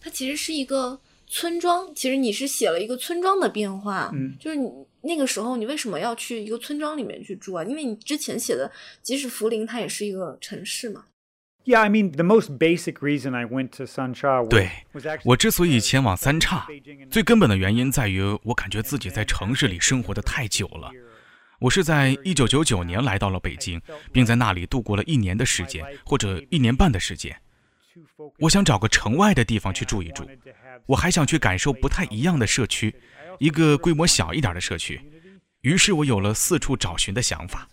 [0.00, 4.70] 它其实是一个村庄，其实你是写了一个村庄的变化，嗯，就是你。
[5.04, 7.64] 那个时候你为什么要去一个村庄里面去住啊？
[7.64, 8.70] 因为你之前写的，
[9.02, 11.06] 即使涪陵它也是一个城市嘛。
[11.64, 14.46] Yeah, I mean the most basic reason I went to Sancha.
[14.48, 14.70] 对，
[15.24, 16.66] 我之所以前往三岔，
[17.10, 20.90] 最根本的原因在于我感觉自己在城市里生活的太久了。
[21.60, 23.80] 我是在一九九九年来到了北京，
[24.12, 27.36] 并在那里度过了一年的时间，或者一年半的时间。
[28.40, 30.28] 我想找个城外的地方去住一住，
[30.86, 32.92] 我还想去感受不太一样的社区。
[33.38, 35.00] 一个规模小一点的社区，
[35.62, 37.68] 于是我有了四处找寻的想法，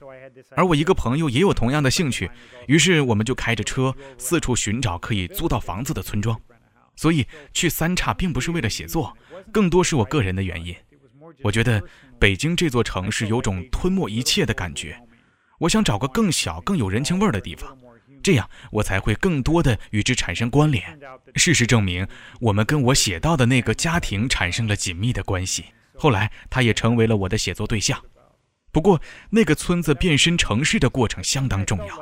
[0.56, 2.30] 而我一个朋友也有同样的兴趣，
[2.67, 6.39] 于是我们就开着车四处寻找可以租到房子的村庄。
[6.95, 9.17] 所以去三岔并不是为了写作，
[9.52, 10.75] 更多是我个人的原因。
[11.41, 11.82] 我觉得
[12.19, 15.02] 北京这座城市有种吞没一切的感觉，
[15.60, 17.75] 我想找个更小、更有人情味儿的地方，
[18.21, 20.99] 这样我才会更多的与之产生关联。
[21.36, 22.06] 事实证明，
[22.39, 25.65] 我们跟我写到的那个家庭产生了紧密的关系。
[25.99, 28.01] 后来，他也成为了我的写作对象。
[28.71, 32.01] 不过，那个村子变身城市的过程相当重要，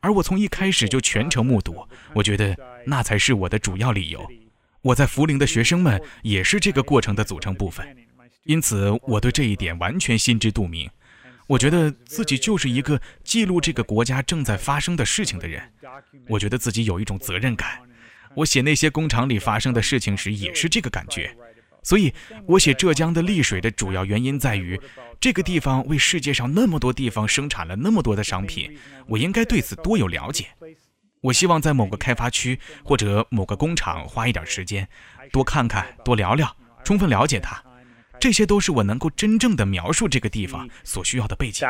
[0.00, 1.86] 而我从一开始就全程目睹。
[2.12, 2.56] 我觉得
[2.86, 4.28] 那才是我的主要理由。
[4.82, 7.86] 我在涪陵的学生们也是这个过程的组成部分，
[8.44, 10.90] 因此我对这一点完全心知肚明。
[11.46, 15.62] 我觉得自己就是一个记录这个国家正在发生的事情的人。
[16.28, 17.80] 我觉得自己有一种责任感。
[18.34, 21.36] 我写那些工厂里发生的事情时，也是这个感觉。
[21.86, 22.12] 所以，
[22.48, 24.80] 我写浙江的丽水的主要原因在于，
[25.20, 30.46] 这个地方为世界上那么多地方生产了那么多的商品，我应该对此多有了解。
[31.20, 34.88] 我希望在某个开发区或者某个工厂花一点时间，
[35.30, 37.62] 多看看，多聊聊，充分了解它。
[38.18, 41.68] 这些都是我能够真正的描述这个地方所需要的背景。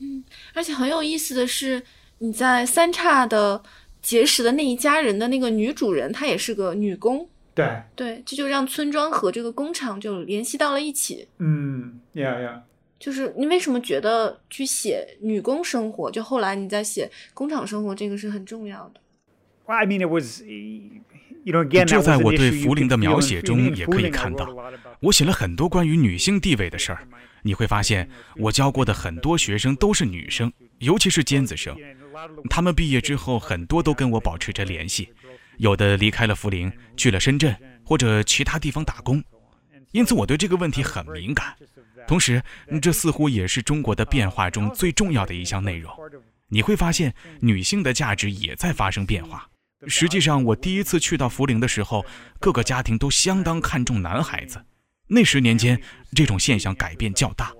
[0.00, 1.82] 嗯，而且很有意思的是，
[2.20, 3.62] 你在三岔的。
[4.00, 7.26] 结识的那一家人的那个女主人，她也是个女工。
[7.54, 11.28] 对对，这就让村庄和这个工厂就联系到了一起。
[11.38, 12.60] 嗯，Yeah Yeah。
[12.98, 19.00] 就是你为什么觉得去写女工生活，就后来你在写工厂生活，这个是很重要的。
[19.66, 21.84] I mean, it was, you know, again.
[21.84, 24.48] 就在我对福陵的描写中，也可以看到，
[25.00, 27.06] 我写了很多关于女性地位的事儿。
[27.42, 31.76] 你会发现，我教过的很多学生都是女生，尤其是尖子生。
[32.48, 35.10] 他们毕业之后，很多都跟我保持着联系，
[35.58, 39.22] 有的离开了涪陵，去了深圳或者其他地方打工。
[39.92, 41.54] 因此，我对这个问题很敏感。
[42.06, 42.42] 同时，
[42.82, 45.92] 这似乎也是中国的变化中最重要的一项内容。
[46.48, 49.48] 你会发现，女性的价值也在发生变化。
[49.86, 52.04] 实际上，我第一次去到涪陵的时候，
[52.40, 54.64] 各个家庭都相当看重男孩子。
[55.06, 55.80] 那十年间，
[56.14, 57.52] 这种现象改变较大。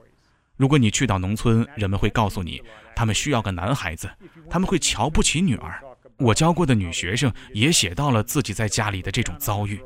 [0.56, 2.62] 如果你去到农村，人们会告诉你，
[2.96, 4.10] 他们需要个男孩子，
[4.48, 5.82] 他们会瞧不起女儿。
[6.18, 9.80] 我教过的女学生也写到了自己在家里的这种遭遇。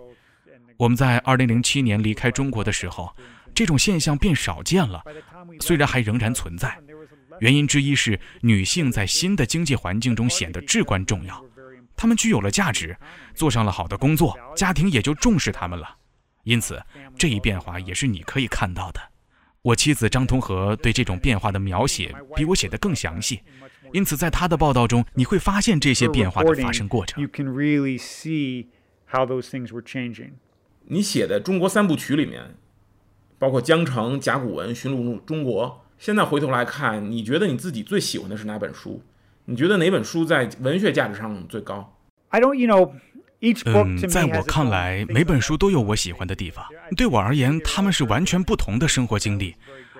[0.76, 3.14] 我们在2007年离开中国的时候，
[3.54, 5.02] 这种现象变少见了，
[5.60, 6.78] 虽然还仍然存在。
[7.40, 11.44] 原因之一是女性在新的经济环境中显得至关重要，
[11.96, 12.96] 她们具有了价值，
[13.34, 15.96] 做上了好的工作，家庭也就重视她们了。
[16.44, 16.82] 因此，
[17.16, 19.00] 这一变化也是你可以看到的。
[19.62, 23.40] 我妻子张同和对这种变化的描写比我写的更详细，
[23.92, 27.28] 因此在他的报道中，你会发现这些变化的发生过程。
[30.90, 32.54] 你写的中国三部曲里面，
[33.38, 35.66] 包括《江城》《甲骨文》《寻路中国》，
[35.98, 39.02] 现在回头来看，你觉得你自己最喜欢的是哪本书？
[39.44, 41.96] 你觉得哪本书在文学价值上最高
[42.28, 42.92] ？I don't, you know.
[43.66, 46.64] 嗯，在我看来，每本书都有我喜欢的地方。
[46.96, 49.54] 对我而言，他们是完全不同的生活经历。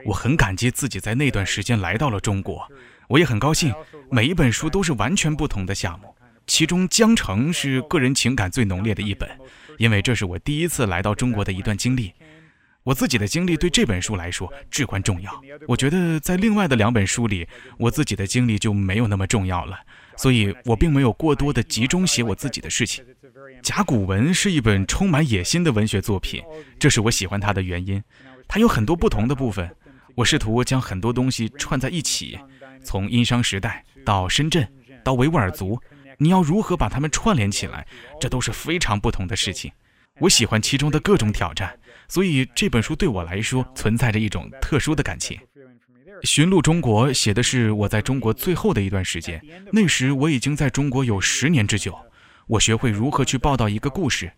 [0.05, 2.67] 我很感激自己在那段时间来到了中国，
[3.09, 3.75] 我也很高兴
[4.11, 6.15] 每一本书都是完全不同的项目。
[6.47, 9.29] 其中，《江城》是个人情感最浓烈的一本，
[9.77, 12.13] 因为这是我第一次来到中国的一段经历。
[12.85, 15.31] 我自己的经历对这本书来说至关重要。
[15.67, 19.79] 我觉得在另外的两本书里，我自己的经历就没有那么重要了，
[20.17, 23.05] 所以我并没有过多的集中写我自己的事情。
[23.63, 26.43] 甲骨文是一本充满野心的文学作品，
[26.79, 28.03] 这是我喜欢它的原因。
[28.47, 29.71] 它有很多不同的部分，
[30.15, 32.39] 我试图将很多东西串在一起，
[32.85, 34.67] 从殷商时代到深圳，
[35.05, 35.81] 到维吾尔族，
[36.19, 37.87] 你要如何把它们串联起来？
[38.21, 39.71] 这都是非常不同的事情。
[40.21, 45.39] 我喜欢其中的各种挑战，所以这本书对我来说存在着一种特殊的感情。
[46.25, 49.41] 寻路中国写的是我在中国最后的一段时间，
[49.73, 51.97] 那时我已经在中国有十年之久。
[52.49, 54.33] 我学会如何去报道一个故事，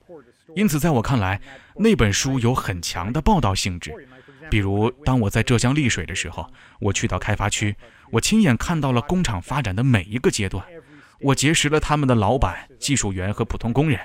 [0.54, 1.40] 因此在我看来，
[1.76, 3.94] 那本书有很强的报道性质。
[4.50, 6.44] 比如，当我在浙江丽水的时候，
[6.80, 7.74] 我去到开发区，
[8.12, 10.64] 我亲眼看到了工厂发展的每一个阶段，
[11.20, 14.00] 我结识了他们的老板、技术员和普通工人，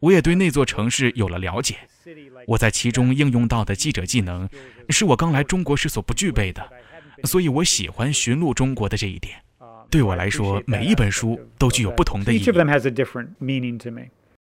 [0.00, 1.76] 我也对那座城市有了了解。
[2.46, 4.48] 我在其中应用到的记者技能，
[4.90, 6.68] 是我刚来中国时所不具备的，
[7.24, 9.34] 所以我喜欢寻路中国的这一点。
[9.90, 12.40] 对我来说，每一本书都具有不同的意义。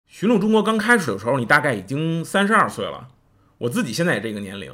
[0.07, 3.09] 寻路中国刚开始的时候，你大概已经三十二岁了。
[3.59, 4.73] 我自己现在也这个年龄。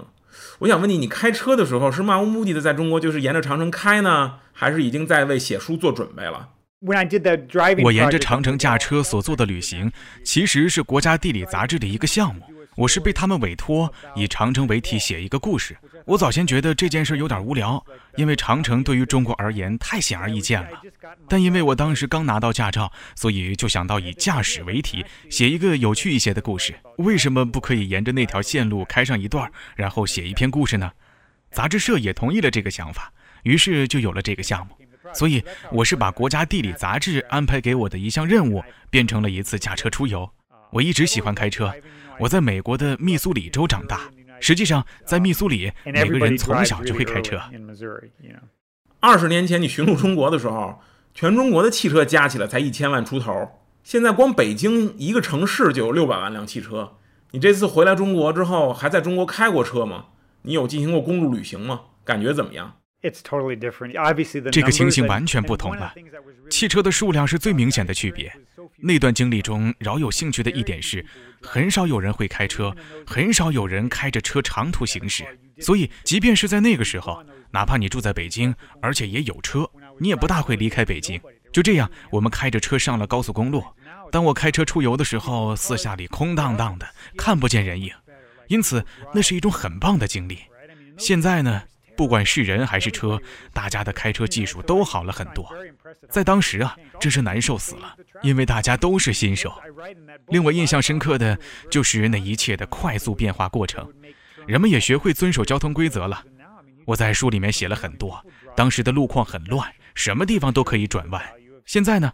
[0.60, 6.48] 我想问你，你开车的时候是漫无目的的在中国，就是沿着长城开呢，还是已经在为写书做准备了？
[6.80, 9.92] 我沿着长城驾车所做的旅行，
[10.24, 12.42] 其实是国家地理杂志的一个项目。
[12.76, 15.76] 我是被他们委托以长城为题写一个故事。
[16.08, 17.84] 我早先觉得这件事有点无聊，
[18.16, 20.80] 因为长城对于中国而言太显而易见了。
[21.28, 26.74] 但因为我当时刚拿到驾照，所以就想到以驾驶为题写一个有趣一些的故事。
[26.96, 30.90] 为什么不可以沿着那条线路开上一段，然后写一篇故事呢？
[31.50, 34.74] 杂志社也同意了这个想法，于是就有了这个项目。
[35.12, 40.30] 所以我是把国家地理杂志安排给我的一项任务，变成了一次驾车出游。
[40.70, 41.70] 我一直喜欢开车。
[42.18, 44.00] 我在美国的密苏里州长大。
[44.40, 47.40] 实际上，在密苏里，每个人从小就会开车。
[49.00, 50.80] 二十年前你巡路中国的时候，
[51.14, 53.48] 全中国的汽车加起来才一千万出头。
[53.82, 56.96] 现在光北京一个城市就有六百万辆汽车。
[57.30, 60.06] 你这次回来中国之后，还在中国开过车吗？
[60.42, 61.80] 你有进行过公路旅行吗？
[62.04, 62.74] 感觉怎么样？
[64.50, 65.94] 这个情形完全不同了。
[66.50, 68.32] 汽车的数量是最明显的区别。
[68.80, 71.04] 那段经历中，饶有兴趣的一点是，
[71.42, 72.74] 很少有人会开车，
[73.06, 75.24] 很少有人开着车长途行驶。
[75.58, 81.20] 所以，即便是在那个时候，哪怕你住在北京，而且也有车，你也不大会离开北京。
[81.52, 83.64] 就这样，我们开着车上了高速公路。
[84.12, 86.86] 当我开车出游的时候，四下里空荡荡的，
[87.16, 87.90] 看不见人影，
[88.46, 90.38] 因此那是一种很棒的经历。
[90.96, 91.62] 现在呢？
[91.98, 93.20] 不管是人还是车，
[93.52, 95.52] 大家的开车技术都好了很多。
[96.08, 99.52] 在当时啊，真是难受死了，因为大家都是新手。
[100.28, 101.36] 令我印象深刻的
[101.68, 103.92] 就是那一切的快速变化过程，
[104.46, 106.22] 人们也学会遵守交通规则了。
[106.84, 111.20] 我在书里面写了很多，当时的路况很乱，什么地方都可以转弯。
[111.66, 112.12] 现在呢，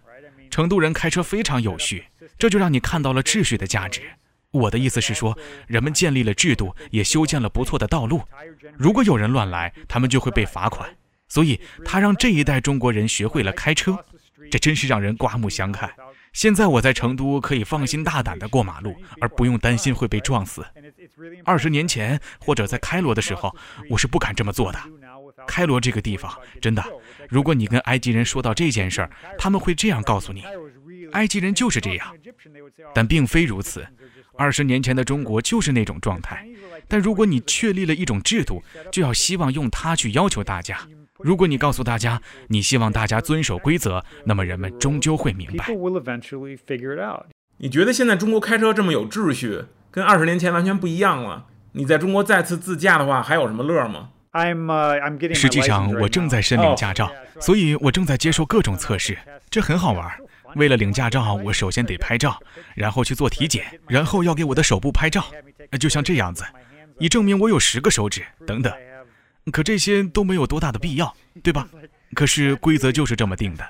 [0.50, 2.06] 成都人开车非常有序，
[2.38, 4.00] 这就让你看到了秩序的价值。
[4.54, 5.36] 我的意思是说，
[5.66, 8.22] 人们建立了制度，也修建了不错的道路。
[8.78, 10.88] 如果有人乱来，他们就会被罚款。
[11.26, 13.98] 所以，他让这一代中国人学会了开车，
[14.50, 15.90] 这真是让人刮目相看。
[16.32, 20.64] 现在我在成都可以放心大胆地过马路，而不用担心会被撞死。
[21.44, 23.54] 二十年前或者在开罗的时候，
[23.90, 24.78] 我是不敢这么做的。
[25.46, 26.84] 开罗这个地方，真的，
[27.28, 30.44] 如果你跟埃及人说到这件事儿，他们会这样告诉你：
[31.12, 32.14] 埃及人就是这样。
[32.94, 33.86] 但并非如此。
[34.36, 36.46] 二十年前的中国就是那种状态，
[36.88, 40.78] 但如果你确立了一种制度，就要希望用它去要求大家。
[41.18, 45.66] 如果你告诉大家你希望大家遵守规则，那么人们终究会明白。
[47.58, 51.46] 你觉得现在中国开车这么有秩序，跟二十年前完全不一样了？
[51.72, 54.10] 你在中国再次自驾的话，还有什么乐吗？
[55.32, 57.08] 实际上，我正在申领驾照，
[57.40, 59.16] 所以我正在接受各种测试，
[59.48, 60.10] 这很好玩。
[60.56, 62.40] 为了领驾照，我首先得拍照，
[62.74, 65.24] 然后去做体检，然后要给我的手部拍照，
[65.78, 66.44] 就像这样子，
[66.98, 68.72] 以证明我有十个手指等等。
[69.52, 71.68] 可这些都没有多大的必要，对吧？
[72.14, 73.68] 可是规则就是这么定的。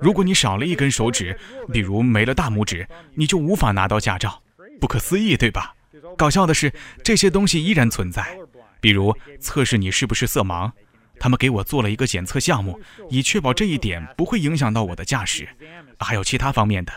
[0.00, 1.38] 如果你少了一根手指，
[1.72, 4.42] 比如没了大拇指，你就无法拿到驾照。
[4.80, 5.74] 不可思议，对吧？
[6.16, 6.72] 搞笑的是，
[7.04, 8.36] 这些东西依然存在，
[8.80, 10.70] 比如测试你是不是色盲，
[11.18, 15.48] 他们给我做了一个检测项目，以确保这一点不会影响到我的驾驶。
[16.02, 16.92] 还有其他方面的，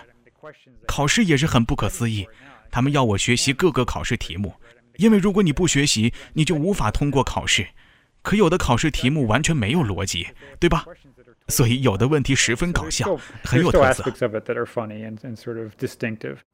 [0.88, 2.28] 考试也是很不可思议，
[2.72, 4.54] 他们要我学习各个考试题目，
[4.98, 7.68] 因为如果你不学习，你就无法通过考试。
[8.22, 10.28] 可有的考试题目完全没有逻辑，
[10.60, 10.84] 对吧？
[11.48, 14.04] 所以有的问题十分搞笑，很有特色。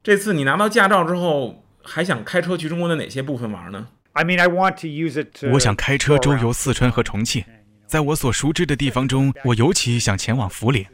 [0.02, 5.50] 这次你拿到驾照之后，还想开车去中国的哪些部分玩呢？I mean, I want to use it.
[5.50, 7.42] 我想开车周游四川和重庆。
[7.86, 10.84] 在我所熟知的地方中，我尤其想前往涪陵，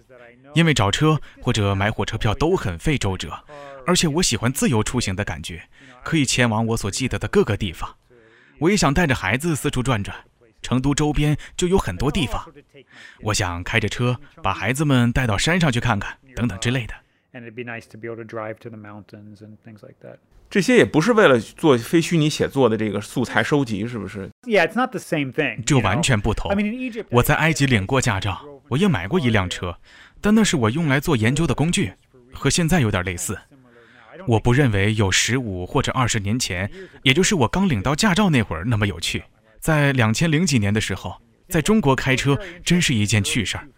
[0.58, 3.44] 因为找车或者买火车票都很费周折，
[3.86, 5.62] 而且我喜欢自由出行的感觉，
[6.02, 7.94] 可以前往我所记得的各个地方。
[8.58, 10.16] 我也想带着孩子四处转转。
[10.60, 12.44] 成都周边就有很多地方，
[13.20, 16.94] 我想开着车把孩子们带到山上去看看，等等之类的。
[20.50, 25.62] 这些也不是为了做非虚拟写作的这个素材收集，是不是？Yeah, it's not the same thing.
[25.62, 26.50] 这完全不同。
[27.10, 29.78] 我在埃及领过驾照，我也买过一辆车，
[30.20, 31.92] 但那是我用来做研究的工具，
[32.32, 33.38] 和现在有点类似。
[34.26, 36.70] 我不认为有十五或者二十年前，
[37.02, 39.22] 也就是我刚领到驾照那会儿那么有趣。
[39.60, 43.68] 在两千零几年的时候，在中国开车真是一件趣事儿，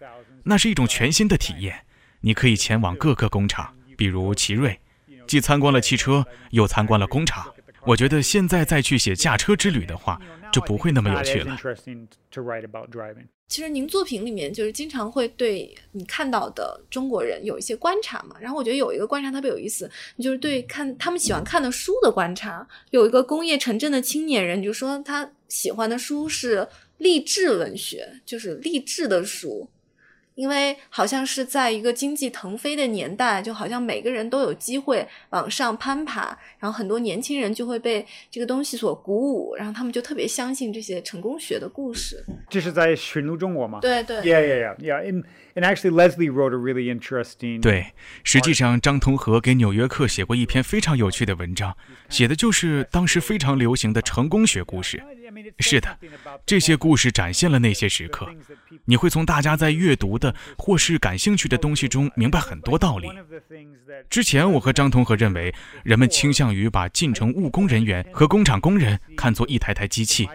[0.43, 1.85] 那是一种全新的体验。
[2.21, 4.79] 你可以前往各个工厂，比如奇瑞，
[5.27, 7.45] 既参观了汽车，又参观了工厂。
[7.85, 10.19] 我觉得现在再去写驾车之旅的话，
[10.51, 11.57] 就不会那么有趣了。
[13.47, 18.35] 其实您作品里面就是经常会对你看到的中国人有一些观察嘛。
[18.39, 22.65] 然后我觉得有一个观察特别有意思，就是对看他们喜欢看的书的观察。
[22.91, 25.29] 有一个工业城镇的青年人就说他。
[25.51, 26.65] 喜欢的书是
[26.99, 29.69] 励志文学，就是励志的书，
[30.41, 42.25] 因为好像是在一个经济腾飞的年代，就好像每个人都有机会往上攀爬，然后很多年轻人就会被这个东西所鼓舞，然后他们就特别相信这些成功学的故事。
[42.49, 43.77] 这是在寻路中国吗？
[43.83, 44.17] 对对。
[44.21, 45.23] Yeah, yeah, yeah, yeah.
[45.53, 47.61] And actually, Leslie wrote a really interesting.
[47.61, 47.91] 对，
[48.23, 51.77] 实际上张同和给《纽约客》写过一篇非常有趣的文章，
[52.09, 55.03] 写的就是当时非常流行的成功学故事。
[55.59, 55.97] 是的，
[56.45, 58.27] 这些故事展现了那些时刻，
[58.85, 63.09] 你会从大家在阅读的或是感兴趣的东西中明白很多道理。
[64.09, 65.53] 之前我和张同和认为，
[65.83, 70.27] 人们倾向于把进城务工人员和工厂工人看作一台台机器，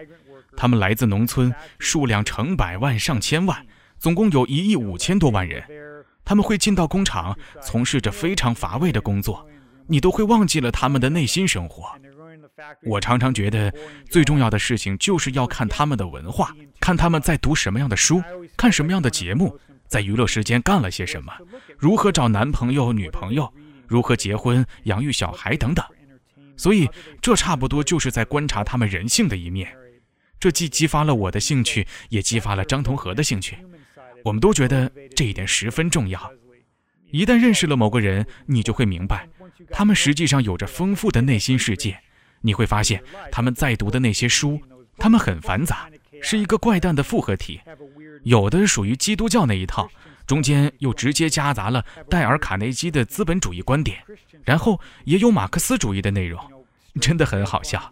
[0.55, 3.65] 他们来自农村，数量成百万上千万，
[3.97, 5.63] 总共有一亿五千多万人，
[6.23, 9.47] 他们会进到工厂，从事着非常乏味的工作，
[9.87, 11.95] 你都会忘记了他们的内心生活。
[12.83, 13.73] 我常常觉得，
[14.09, 18.21] 最重要的事情就是要看他们的文化，看他们在读什么样的书，
[18.55, 21.33] 看什么样的节目，在娱乐时间干了些什么，
[21.77, 23.53] 如何找男朋友、女朋友，
[23.87, 25.85] 如何结婚、养育小孩等等。
[26.55, 26.89] 所以，
[27.21, 29.71] 这差不多就是在观察他们人性的一面。
[30.39, 33.57] 这既激发了我的兴趣，也激发了张同和的兴趣。
[34.23, 36.31] 我们都觉得这一点十分重要。
[37.11, 39.29] 一旦认识了某个人，你就会明白，
[39.71, 41.99] 他们实际上有着丰富的内心世界。
[42.47, 44.61] 你会发现，他们在读的那些书，
[44.97, 45.89] 他们很繁杂，
[46.21, 47.59] 是一个怪诞的复合体。
[48.23, 49.89] 有的属于基督教那一套，
[50.25, 53.97] 中间又直接夹杂了戴尔·卡内基的资本主义观点，
[54.45, 56.39] 然后也有马克思主义的内容，
[57.01, 57.91] 真的很好笑。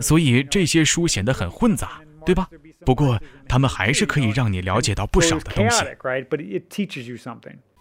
[0.00, 2.48] 所以这些书显得很混杂，对吧？
[2.84, 5.84] 不过他们还是可以让你了解到不少的东西。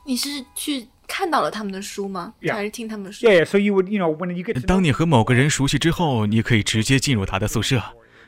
[0.06, 0.90] 你是去？
[1.08, 2.34] 看到了他们的书吗？
[2.48, 7.82] 还是听他们说？Yeah, so you would, you know, when you get 当你和某个人熟悉之后，你可以直接进入他的宿舍，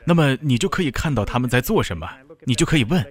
[0.04, 2.08] 那么你就可以看到他们在做什么。
[2.44, 3.04] 你就可以问，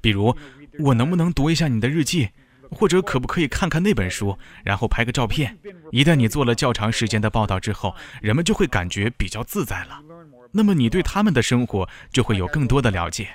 [0.00, 0.34] 比如
[0.80, 2.30] 我能不能读一下你的日记，
[2.70, 5.56] 或者可不可以看看那本书，然后拍个照片。
[5.92, 10.00] 一旦你做了较长时间的报道之后，人们就会感觉比较自在了。
[10.52, 13.28] 那么你对他们的生活就会有更多的了解。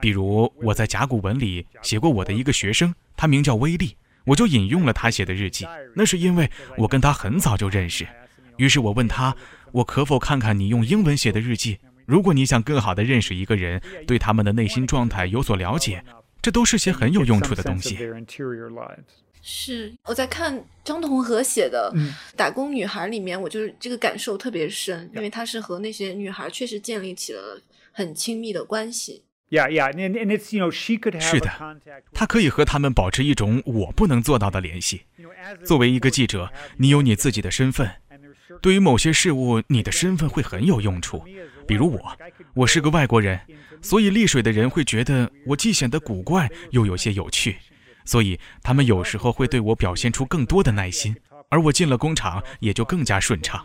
[0.00, 3.96] 比如我在甲骨文里写过我的一个学生，他名叫威利。
[4.26, 8.06] 我就引用了他写的日记，那是因为我跟他很早就认识。
[8.56, 9.36] 于是我问他，
[9.72, 11.78] 我可否看看你用英文写的日记？
[12.06, 16.04] 如果你想更好地认识一个人，对他们的内心状态有所了解，
[16.40, 17.98] 这都是些很有用处的东西。
[19.42, 21.92] 是我在看张同和写的
[22.36, 27.60] 《打工女孩》里面，我就是这个感受特别深，因为他是和那些女孩确实建立起了
[27.92, 29.22] 很亲密的关系。
[29.48, 31.48] Yeah, yeah, and and it's you know she could have 是的，
[32.12, 35.02] 他可以和他们保持一种我不能做到的联系。
[35.64, 37.88] 作为一个记者，你有你自己的身份，
[38.60, 41.22] 对于某些事物，你的身份会很有用处。
[41.64, 42.16] 比如我，
[42.54, 43.40] 我是个外国人，
[43.80, 47.56] 所以丽水的人会觉得我既显得古怪又有些有趣，
[48.04, 51.14] 所以他们有时候会对我表现出更多的耐心，
[51.50, 53.64] 而我进了工厂也就更加顺畅。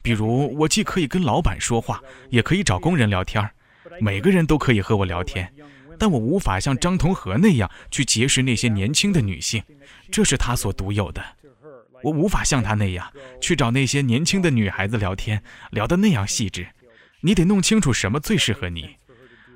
[0.00, 2.00] 比如，我既可以跟老板说话，
[2.30, 3.50] 也可以找工人聊天
[4.00, 5.52] 每个人都可以和我聊天，
[5.98, 9.62] 但我无法像张同和那样去结识那些年轻的女性，
[10.10, 11.22] 这是他所独有的。
[12.02, 16.68] 我无法像他那样去找那些年轻的女孩子聊天，聊得那样细致。
[17.22, 18.96] 你得弄清楚什么最适合你。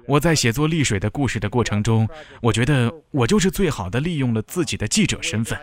[0.07, 2.09] 我在写作丽水的故事的过程中，
[2.41, 5.57] 我觉得我就是最好的利用了自己的记者身份。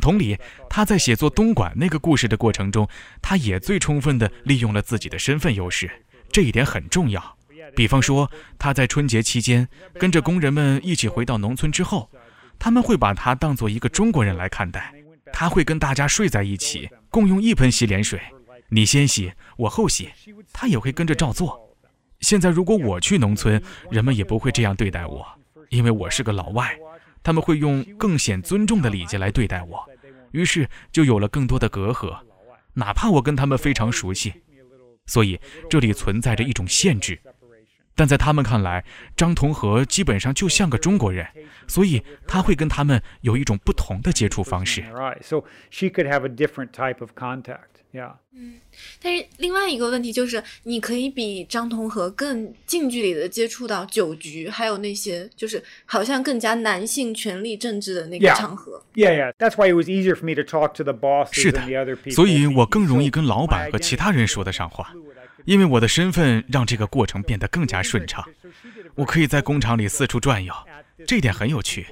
[0.00, 0.36] 同理，
[0.68, 2.88] 他在写作东莞那个故事的过程中，
[3.22, 5.88] 他也最充分地利用了自己的身份优势，
[6.32, 7.36] 这一点很重要。
[7.74, 12.10] 比方说，他在春节期间跟着工人们一起回到农村之后，
[12.58, 14.94] 他们会把他当做一个中国人来看待。
[15.32, 18.20] 他会跟大家睡在一起，共用一盆洗脸水，
[18.68, 20.10] 你先洗，我后洗，
[20.52, 21.76] 他也会跟着照做。
[22.18, 25.24] 现在如果我去农村，人们也不会这样对待我，
[25.68, 26.76] 因为我是个老外，
[27.22, 29.88] 他们会用更显尊重的礼节来对待我，
[30.32, 32.18] 于是就有了更多的隔阂，
[32.74, 34.34] 哪怕我跟他们非常熟悉，
[35.06, 35.40] 所以
[35.70, 37.20] 这里存在着一种限制。
[38.00, 38.82] 但在他们看来，
[39.14, 41.26] 张同和基本上就像个中国人，
[41.68, 44.82] 所以他会跟他们有一种不同的接触方式。
[48.32, 48.54] 嗯，
[49.02, 58.82] 但是另外一个问题就是，你可以比张同和更近距离的接触到酒局，还有那些就是好像更加男性权力政治的那个场合。
[58.94, 61.60] Yeah, yeah, that's why it was easier for me to talk to the bosses 是的，
[62.12, 64.94] 所以我更容易跟老板和其他人说得上话。
[65.50, 68.24] 因为我的身份让这个过程变得更加顺畅，
[68.94, 70.54] 我可以在工厂里四处转悠，
[71.04, 71.88] 这点很有趣。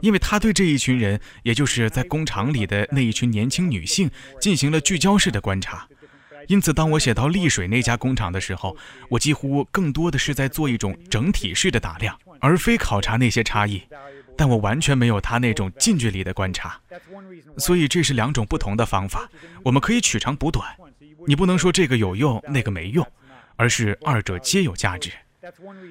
[0.00, 5.86] 因为他对这一群人，也就是在工厂里的那一群年轻女性，进行了聚焦式的观察。
[6.48, 8.76] 因此，当我写到丽水那家工厂的时候，
[9.08, 13.80] 我几乎更多的是在做一种整体式的打量，而非考察那些差异。
[14.36, 16.80] 但我完全没有他那种近距离的观察，
[17.56, 19.30] 所以这是两种不同的方法，
[19.62, 20.66] 我们可以取长补短。
[21.26, 23.06] 你不能说这个有用，那个没用，
[23.56, 25.10] 而是二者皆有价值。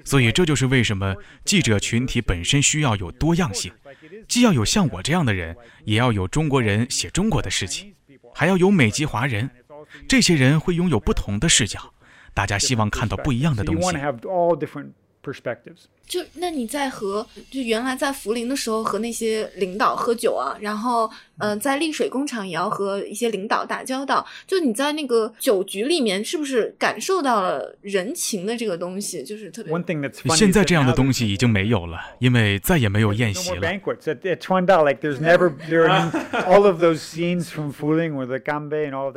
[0.03, 1.15] 所以这就是为什么
[1.45, 3.71] 记者群体本身需要有多样性，
[4.27, 5.55] 既要有像我这样的人，
[5.85, 7.93] 也要有中国人写中国的事情，
[8.33, 9.49] 还要有美籍华人。
[10.09, 11.93] 这些人会拥有不同的视角，
[12.33, 13.97] 大家希望看到不一样的东西。
[16.07, 24.25] 就那你在和就原来在涪陵的时候和那些领导喝酒啊，然后嗯，在丽水工厂也要和一些领导打交道。
[24.45, 29.23] 就你在那个酒局里面，是不是感受到了人情的这个东西？
[29.23, 29.71] 就是特别。
[30.37, 33.61] 现在这样的东西已经没有了，因为再也没有宴席了。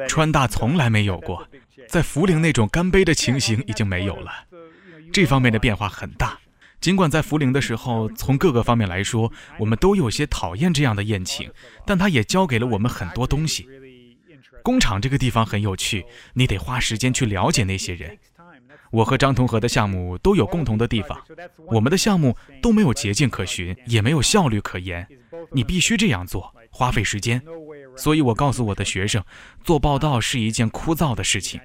[0.09, 1.47] 川大 从来没有过，
[1.87, 4.31] 在涪陵那种干杯的情形已经没有了。
[5.13, 6.39] 这方面的变化很大，
[6.81, 11.51] 尽管在涪陵的时候，从各个方面来说，我们都有些讨厌这样的宴请，
[11.85, 13.69] 但它也教给了我们很多东西。
[14.63, 16.05] 工厂这个地方很有趣，
[16.35, 18.17] 你得花时间去了解那些人。
[18.91, 21.21] 我和张同和的项目都有共同的地方，
[21.67, 25.07] 我们的项目都没有捷径可循，也没有效率可言。
[25.53, 27.43] 你必须这样做，花费时间。
[27.97, 29.23] 所以我告诉我的学生，
[29.65, 31.61] 做报道是一件枯燥的事情，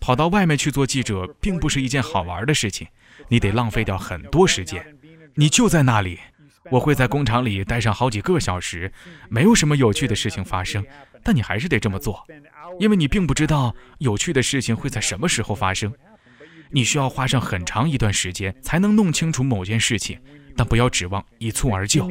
[0.00, 2.86] 跑到外面去做记者并不是一件好玩的事情，
[3.28, 4.84] 你得浪费掉很多时间。
[5.34, 6.18] 你就在那里，
[6.70, 8.92] 我会在工厂里待上好几个小时，
[9.28, 10.84] 没有什么有趣的事情发生，
[11.22, 12.26] 但你还是得这么做，
[12.78, 15.92] 因为你并不知道有趣的事情会在什么时候发生。
[16.70, 20.18] 你需要花上很长一段时间才能弄清楚某件事情，
[20.56, 22.04] 但不要指望一蹴而就。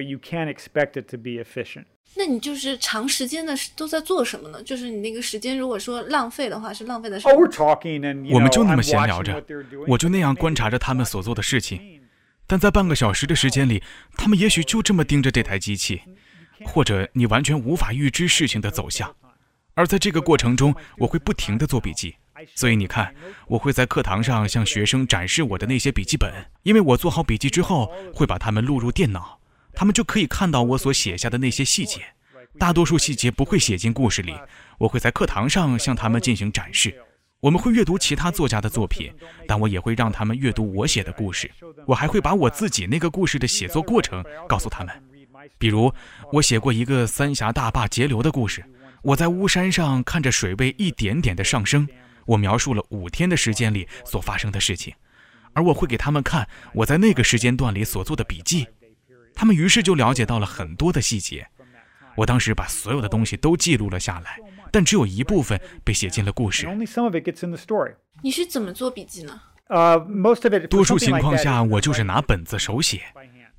[0.00, 1.84] But you can't expect it to be efficient.
[2.16, 4.62] 那你就是长时间的都在做什么呢？
[4.62, 7.34] 就是你那个时间，如果说浪费的话，是浪费的什么？
[8.32, 9.44] 我们就那么闲聊着，
[9.86, 12.00] 我就那样观察着他们所做的事情。
[12.46, 13.82] 但在半个小时的时间里，
[14.16, 16.00] 他们也许就这么盯着这台机器，
[16.64, 19.14] 或者你完全无法预知事情的走向。
[19.74, 22.16] 而在这个过程中，我会不停地做笔记。
[22.54, 23.14] 所以你看，
[23.48, 26.32] 我会在课堂上向学生展示我的那些笔记本，
[26.62, 29.39] 因为我做好笔记之后，会把它们录入电脑。
[29.72, 32.00] 他们就可以看到我所写下的那些细节，
[32.58, 34.34] 大多数细节不会写进故事里。
[34.78, 36.94] 我会在课堂上向他们进行展示。
[37.40, 39.10] 我们会阅读其他作家的作品，
[39.46, 41.50] 但我也会让他们阅读我写的故事。
[41.86, 45.02] 我还会把我自己那个故事的写作过程告诉他们。
[45.56, 45.90] 比如，
[46.32, 48.62] 我写过一个三峡大坝截流的故事。
[49.02, 51.88] 我在巫山上看着水位一点点的上升，
[52.26, 54.92] 我描述了五天的时间里所发生的事情，
[55.54, 58.66] 而我会给他们看我在那个时间段里所做的笔记。
[59.34, 61.46] 他们于是就了解到了很多的细节。
[62.16, 64.38] 我当时把所有的东西都记录了下来，
[64.70, 66.68] 但只有一部分被写进了故事。
[68.22, 69.40] 你是怎么做笔记呢？
[69.68, 69.98] 呃，
[70.68, 73.02] 多数情况下我就是拿本子手写，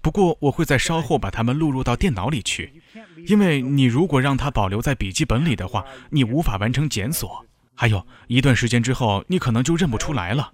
[0.02, 2.82] 不过我会在稍后把它们录入到电脑里去，
[3.26, 7.46] 因为你如果让它保留在笔记本里的话，你无法完成检索。
[7.74, 10.52] 还有一段时间之后，你可能就认不出来了，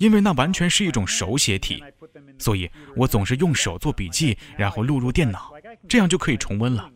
[0.00, 1.84] 因为那完全是一种手写体。
[2.38, 5.52] 所以我总是用手做笔记，然后录入电脑，
[5.86, 6.90] 这样就可以重温了。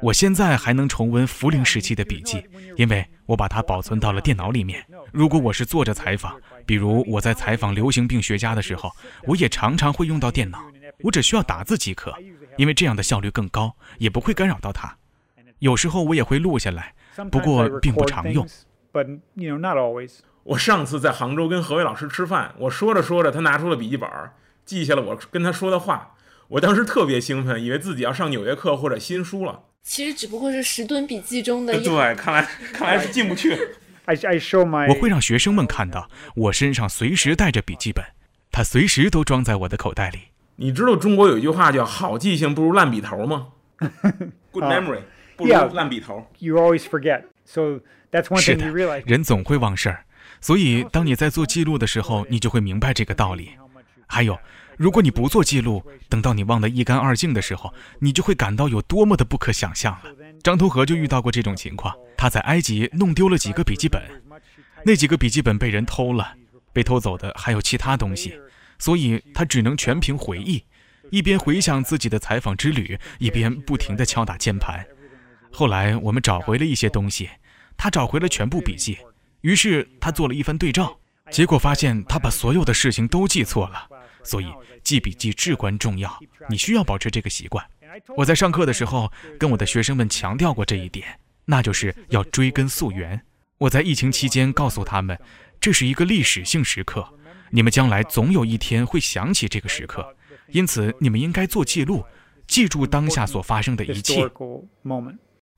[0.00, 2.42] 我现在还能重温福林时期的笔记，
[2.76, 4.84] 因为我把它保存到了电脑里面。
[5.12, 8.90] 如果我是做着采访，比如我在采访流行病学家的时候，
[9.24, 10.64] 我也常常会用到电脑。
[11.02, 12.14] 我只需要打字即可，
[12.56, 14.96] 因为这样的效率更高，也不会干扰到它。
[15.58, 16.94] 有时候我也会录下来，
[17.30, 18.48] 不过并不常用。
[20.44, 24.08] 我上次在杭州跟何伟老师吃饭，我说着说着，他拿出了笔记本，
[24.64, 26.14] 记下了我跟他说的话。
[26.48, 29.60] 我当时特别兴奋，以为自己要上纽约客或者新书了。
[29.82, 31.82] 其实只不过是十吨笔记中的一。
[31.84, 33.56] 对，看来看来是进不去。
[34.04, 38.04] I I show my 我会让学生们看到我身上随时带着笔记本，
[38.50, 40.18] 它随时都装在我的口袋里。
[40.56, 43.48] 你知道中国有一句话叫“好记性不如烂笔头”吗？
[44.50, 45.00] Good memory
[45.36, 46.26] 不如烂笔头。
[46.38, 47.80] You always forget, so
[48.10, 49.02] that's one thing you realize.
[49.06, 50.04] 人总会忘事儿，
[50.42, 53.52] 所以当你在做记录的时候，你就会明白这个道理。
[54.06, 54.38] 还有。
[54.78, 60.10] 如果你不做记录，等到你忘得一干二净的时候，你就会感到有多么的不可想象了。
[60.42, 64.02] 张同和就遇到过这种情况，他在埃及弄丢了几个笔记本，
[64.84, 66.34] 那几个笔记本被人偷了，
[66.72, 68.34] 被偷走的还有其他东西，
[68.78, 70.64] 所以他只能全凭回忆，
[71.10, 74.84] 一边回想自己的采访之旅，一边不停地敲打键盘。
[75.52, 77.28] 后来我们找回了一些东西，
[77.76, 78.98] 他找回了全部笔记，
[79.42, 80.98] 于是他做了一番对照，
[81.30, 83.88] 结果发现他把所有的事情都记错了。
[84.24, 84.46] 所以
[84.84, 86.18] 记笔记至关重要，
[86.48, 87.64] 你需要保持这个习惯。
[88.16, 93.20] 我在上课的时候跟我的学生们强调过这一点，那就是要追根溯源。
[93.58, 95.18] 我在疫情期间告诉他们，
[95.60, 97.06] 这是一个历史性时刻，
[97.50, 100.16] 你们将来总有一天会想起这个时刻，
[100.48, 102.04] 因此你们应该做记录，
[102.46, 104.30] 记住当下所发生的一切。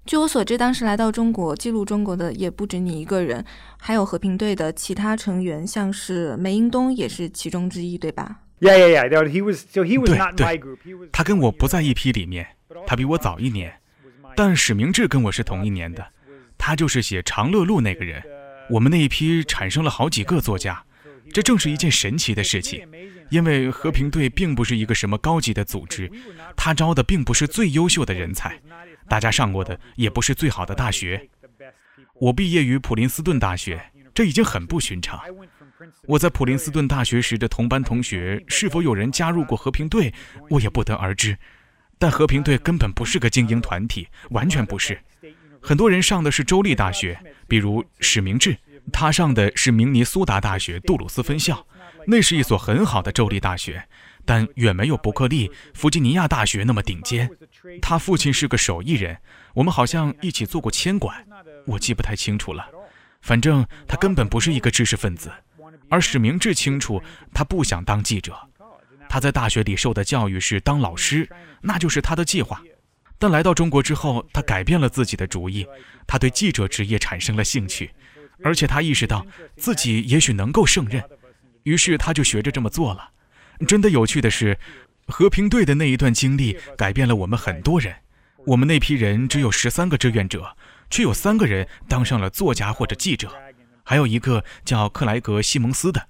[0.07, 3.43] 据我所知，当时来到中国记录中国的也不止你一个人，
[3.79, 9.29] 还有和平队的其他成员，像是梅英东也是其中之一，对吧？Yeah, yeah, yeah.
[9.29, 11.09] He was so he was not my group.
[11.11, 12.47] 他跟我不在一批里面，
[12.87, 13.81] 他比我早一年，
[14.37, 16.07] 但史明志跟我是同一年的。
[16.59, 18.23] 他就是写《长乐路》那个人。
[18.71, 20.85] 我们那一批产生了好几个作家，
[21.33, 22.87] 这正是一件神奇的事情。
[23.31, 26.11] 因为和平队并不是一个什么高级的组织，
[26.55, 28.61] 他招的并不是最优秀的人才，
[29.09, 31.29] 大家上过的也不是最好的大学。
[32.15, 35.21] 我毕业于普林斯顿大学，这已经很不寻常。
[36.07, 40.13] 我在普林斯顿大学时的同班同学是否有人加入过和平队，
[40.49, 41.37] 我也不得而知。
[41.99, 44.99] 但和平队根本不是个精英团体，完全不是。
[45.61, 48.57] 很多人上的是州立大学，比如史明志，
[48.93, 51.67] 他上的是明尼苏达大学杜鲁斯分校，
[52.07, 53.89] 那是一所很好的州立大学，
[54.25, 57.31] 但远没有伯克利、弗吉尼亚大学那么顶尖。
[57.81, 59.17] 他父亲是个手艺人，
[59.55, 61.27] 我们好像一起做过签管，
[61.67, 62.67] 我记不太清楚了。
[63.23, 65.31] 反正他根本不是一个知识分子。
[65.89, 67.03] 而史明志清楚，
[67.33, 68.37] 他不想当记者。
[69.09, 71.29] 他在大学里受的教育是当老师，
[71.61, 72.61] 那就是他的计划。
[73.19, 75.67] 但来到中国之后，他改变了自己的主意，
[76.07, 77.93] 他对记者职业产生了兴趣，
[78.43, 79.25] 而且他意识到
[79.57, 81.03] 自己也许能够胜任，
[81.63, 83.11] 于是他就学着这么做了。
[83.67, 84.59] 真的有趣的是，
[85.07, 87.95] 和平队的那一段经历改变了我们很多人。
[88.47, 90.57] 我们那批人只有十三个志愿者，
[90.91, 93.31] 却有三个人当上了作家或者记者。
[93.83, 96.09] 还有一个叫克莱格·西蒙斯的，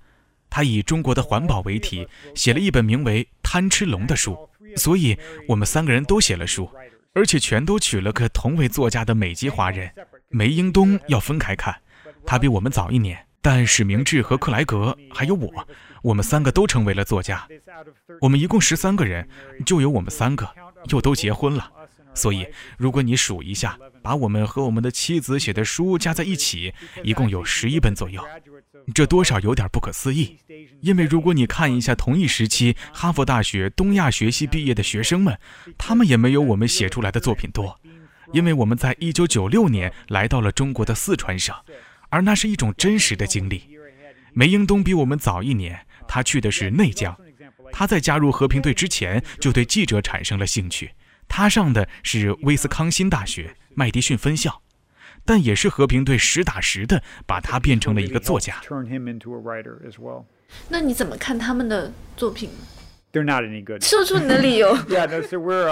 [0.48, 4.48] 他以中国的环保为题，写了一本名为《贪吃龙》的书。
[4.76, 5.16] 所以，
[5.48, 6.68] 我们三个人都写了书，
[7.12, 9.92] 而且全都娶了个同为作家的美籍华人。
[10.28, 11.76] 梅英东要分开看，
[12.26, 13.26] 他比我们早一年。
[13.40, 15.68] 但史明志和克莱格还有我，
[16.04, 17.48] 我们三个都成为了作家。
[18.20, 19.26] 我们一共十三个人，
[19.64, 20.46] 就有我们三个
[20.88, 21.72] 又都结婚了。
[22.14, 22.46] 所以，
[22.76, 28.22] 如果你数一下，把我们和我们的妻子写的书加在一起，一共有十一本左右。
[28.94, 30.36] 这多少有点不可思议。
[30.82, 35.38] 因为如果你看一下同一时期哈佛大学东亚学系毕业的学生们，
[35.78, 37.80] 他们也没有我们写出来的作品多。
[38.32, 41.56] 因为我们在一九九六年来到了中国的四川省，
[42.10, 43.70] 而那是一种真实的经历。
[44.36, 47.12] 梅英东比我们早一年，他去的是内江。
[47.72, 50.92] 他在加入和平队之前就对记者产生了兴趣。
[51.26, 54.62] 他上的是威斯康辛大学麦迪逊分校，
[55.24, 58.62] 但也是和平队实打实的把他变成了一个作家。
[60.68, 62.48] 那你怎么看他们的作品
[63.12, 63.82] ？They're not any good。
[63.82, 64.72] 说出你的理由。
[64.86, 65.64] Yeah, so we're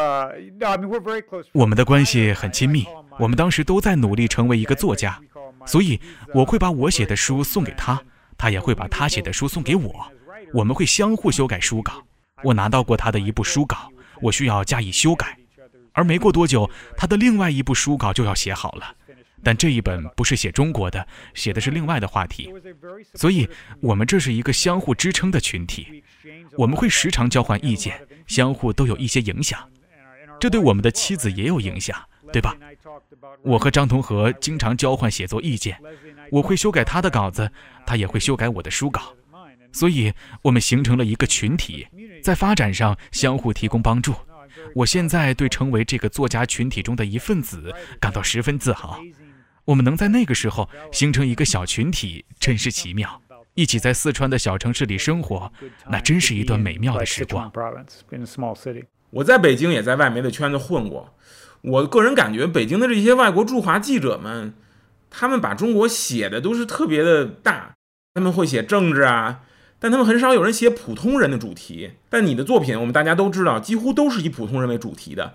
[0.59, 1.47] no, I mean we're very close.
[1.53, 2.84] 我们的关系很亲密，
[3.20, 5.20] 我们当时都在努力成为一个作家，
[5.66, 6.01] 所以
[6.34, 8.03] 我会把我写的书送给他，
[8.36, 10.12] 他也会把他写的书送给我，
[10.53, 12.03] 我们会相互修改书稿。
[12.45, 13.91] 我拿到过他的一部书稿，
[14.21, 15.37] 我需要加以修改，
[15.93, 18.95] 而没过多久，他的另外一部书稿就要写好了。
[19.45, 22.53] 但这一本不是写中国的，写的是另外的话题，
[23.15, 23.49] 所以
[23.81, 26.03] 我们这是一个相互支撑的群体，
[26.57, 29.59] 我们会时常交换意见，相互都有一些影响，
[30.39, 32.01] 这对我们的妻子也有影响，
[32.33, 32.57] 对吧？
[33.43, 35.77] 我和张同和经常交换写作意见，
[36.31, 37.51] 我会修改他的稿子，
[37.85, 39.13] 他也会修改我的书稿，
[39.73, 40.12] 所以
[40.43, 41.87] 我们形成了一个群体，
[42.23, 44.14] 在发展上相互提供帮助。
[44.75, 49.01] 我现在对成为这个作家群体中的一份子感到十分自豪。
[49.64, 53.23] 我们能在那个时候形成一个小群体，真是奇妙。
[53.55, 55.53] 一起在四川的小城市里生活，
[55.89, 57.53] 那真是一段美妙的时光。
[59.11, 61.14] 我在北京也在外媒的圈子混过，
[61.61, 64.55] 我个人感觉北京的这些外国驻华记者们，
[65.11, 67.75] 他们把中国写的都是特别的大，
[68.14, 69.43] 他们会写政治啊，
[69.83, 71.91] 但他们很少有人写普通人的主题。
[72.09, 75.35] 但你的作品，我们大家都知道，几乎都是以普通人为主题的，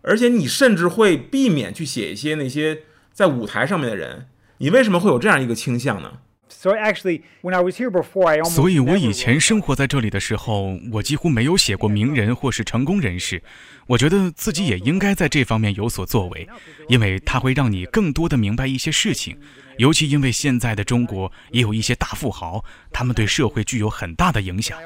[0.00, 2.80] 而且你甚至会避免去写一些那些。
[3.14, 6.20] 在舞台上面的人，你为什么会有这样一个倾向呢？
[6.48, 13.42] 所以，actually, when I was here before, I 所以我以前生活在这里的时候，我几乎没有写过名人或是成功人士。
[13.88, 16.48] 我觉得自己也应该在这方面有所作为，
[16.88, 19.36] 因为它会让你更多的明白一些事情。
[19.78, 24.78] 尤其因为现在的中国也有一些大富豪，他们对社会具有很大的影响，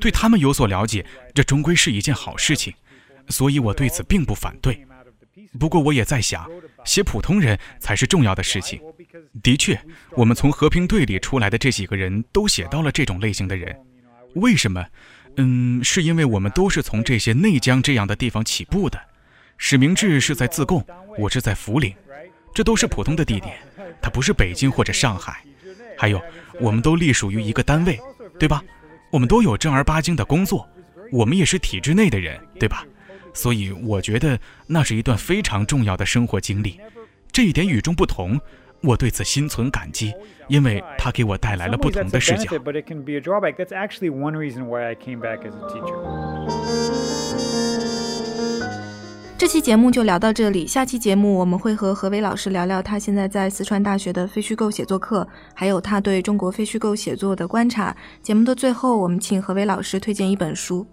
[0.00, 2.72] 对他们有所了解，这终归是一件好事情。
[3.28, 4.86] 所以我对此并不反对。
[5.58, 6.48] 不过我也在想，
[6.84, 8.80] 写普通人才是重要的事情。
[9.42, 9.78] 的确，
[10.12, 13.76] 我们从和平队里出来的这几个人都写到了这种类型的人。
[14.34, 14.86] 为什么？
[15.36, 19.00] 嗯，是因为我们都是从这些内江这样的地方起步的。
[19.56, 20.84] 史明志是在自贡，
[21.18, 21.94] 我是在涪陵，
[22.54, 23.56] 这都是普通的地点，
[24.00, 25.42] 它不是北京或者上海。
[25.96, 26.20] 还有，
[26.60, 27.98] 我们都隶属于一个单位，
[28.38, 28.62] 对吧？
[29.10, 30.68] 我们都有正儿八经的工作，
[31.10, 32.84] 我们也是体制内的人，对吧？
[33.34, 36.80] 所以我觉得那是一段非常重要的生活经历，
[37.30, 38.40] 这一点与众不同，
[38.82, 40.12] 我对此心存感激，
[40.48, 42.50] 因为它给我带来了不同的视角。
[49.38, 57.96] 这期节目就聊到这里，下期节目我们会和何伟老师聊聊他现在在四川大学的非虚构写作课，还有他对中国非虚构写作的观察。
[58.20, 60.84] 节目的最后，我们请何伟老师推荐一本书。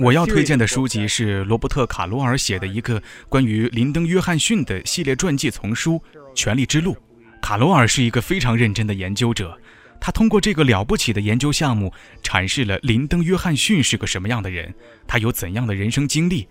[0.00, 6.02] 我要推荐的书籍是罗伯特·卡罗尔写的一个关于林登·约翰逊的系列传记丛书
[6.34, 6.94] 《权力之路》。
[7.40, 9.56] 卡罗尔是一个非常认真的研究者，
[10.00, 11.92] 他通过这个了不起的研究项目
[12.24, 14.74] 阐释了林登·约翰逊是个什么样的人，
[15.06, 16.48] 他有怎样的人生经历。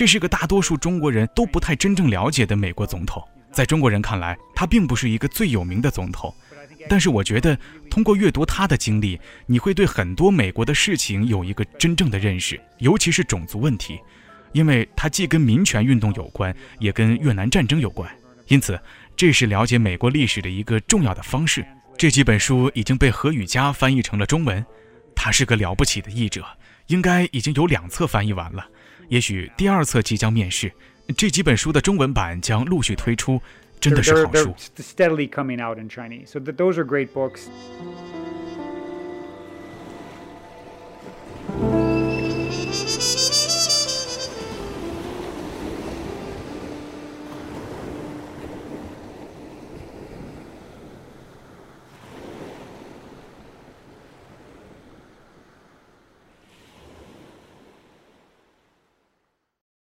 [0.00, 3.22] 这是个大多数中国人都不太真正了解的美国总统，
[3.52, 6.34] 在中国人看来，他并不是一个最有名的总统。
[6.88, 7.54] 但是我觉得，
[7.90, 14.00] 通过阅读他的经历，你会对很多美国的事情有一个真正的认识，尤其是种族问题，
[14.52, 18.10] 因为它既跟民权运动有关，也跟越南战争有关。
[18.46, 18.80] 因此，
[19.14, 21.62] 这是了解美国历史的一个重要的方式。
[21.98, 24.64] 这几本书已经被何雨佳翻译成了中文，
[25.14, 26.42] 他是个了不起的译者，
[26.86, 28.66] 应该已经有两册翻译完了，
[29.10, 30.72] 也许第二册即将面世
[31.16, 33.42] 这几本书的中文版将陆续推出
[33.80, 37.48] 真的是好书 steadily coming out in chinese so that those are great books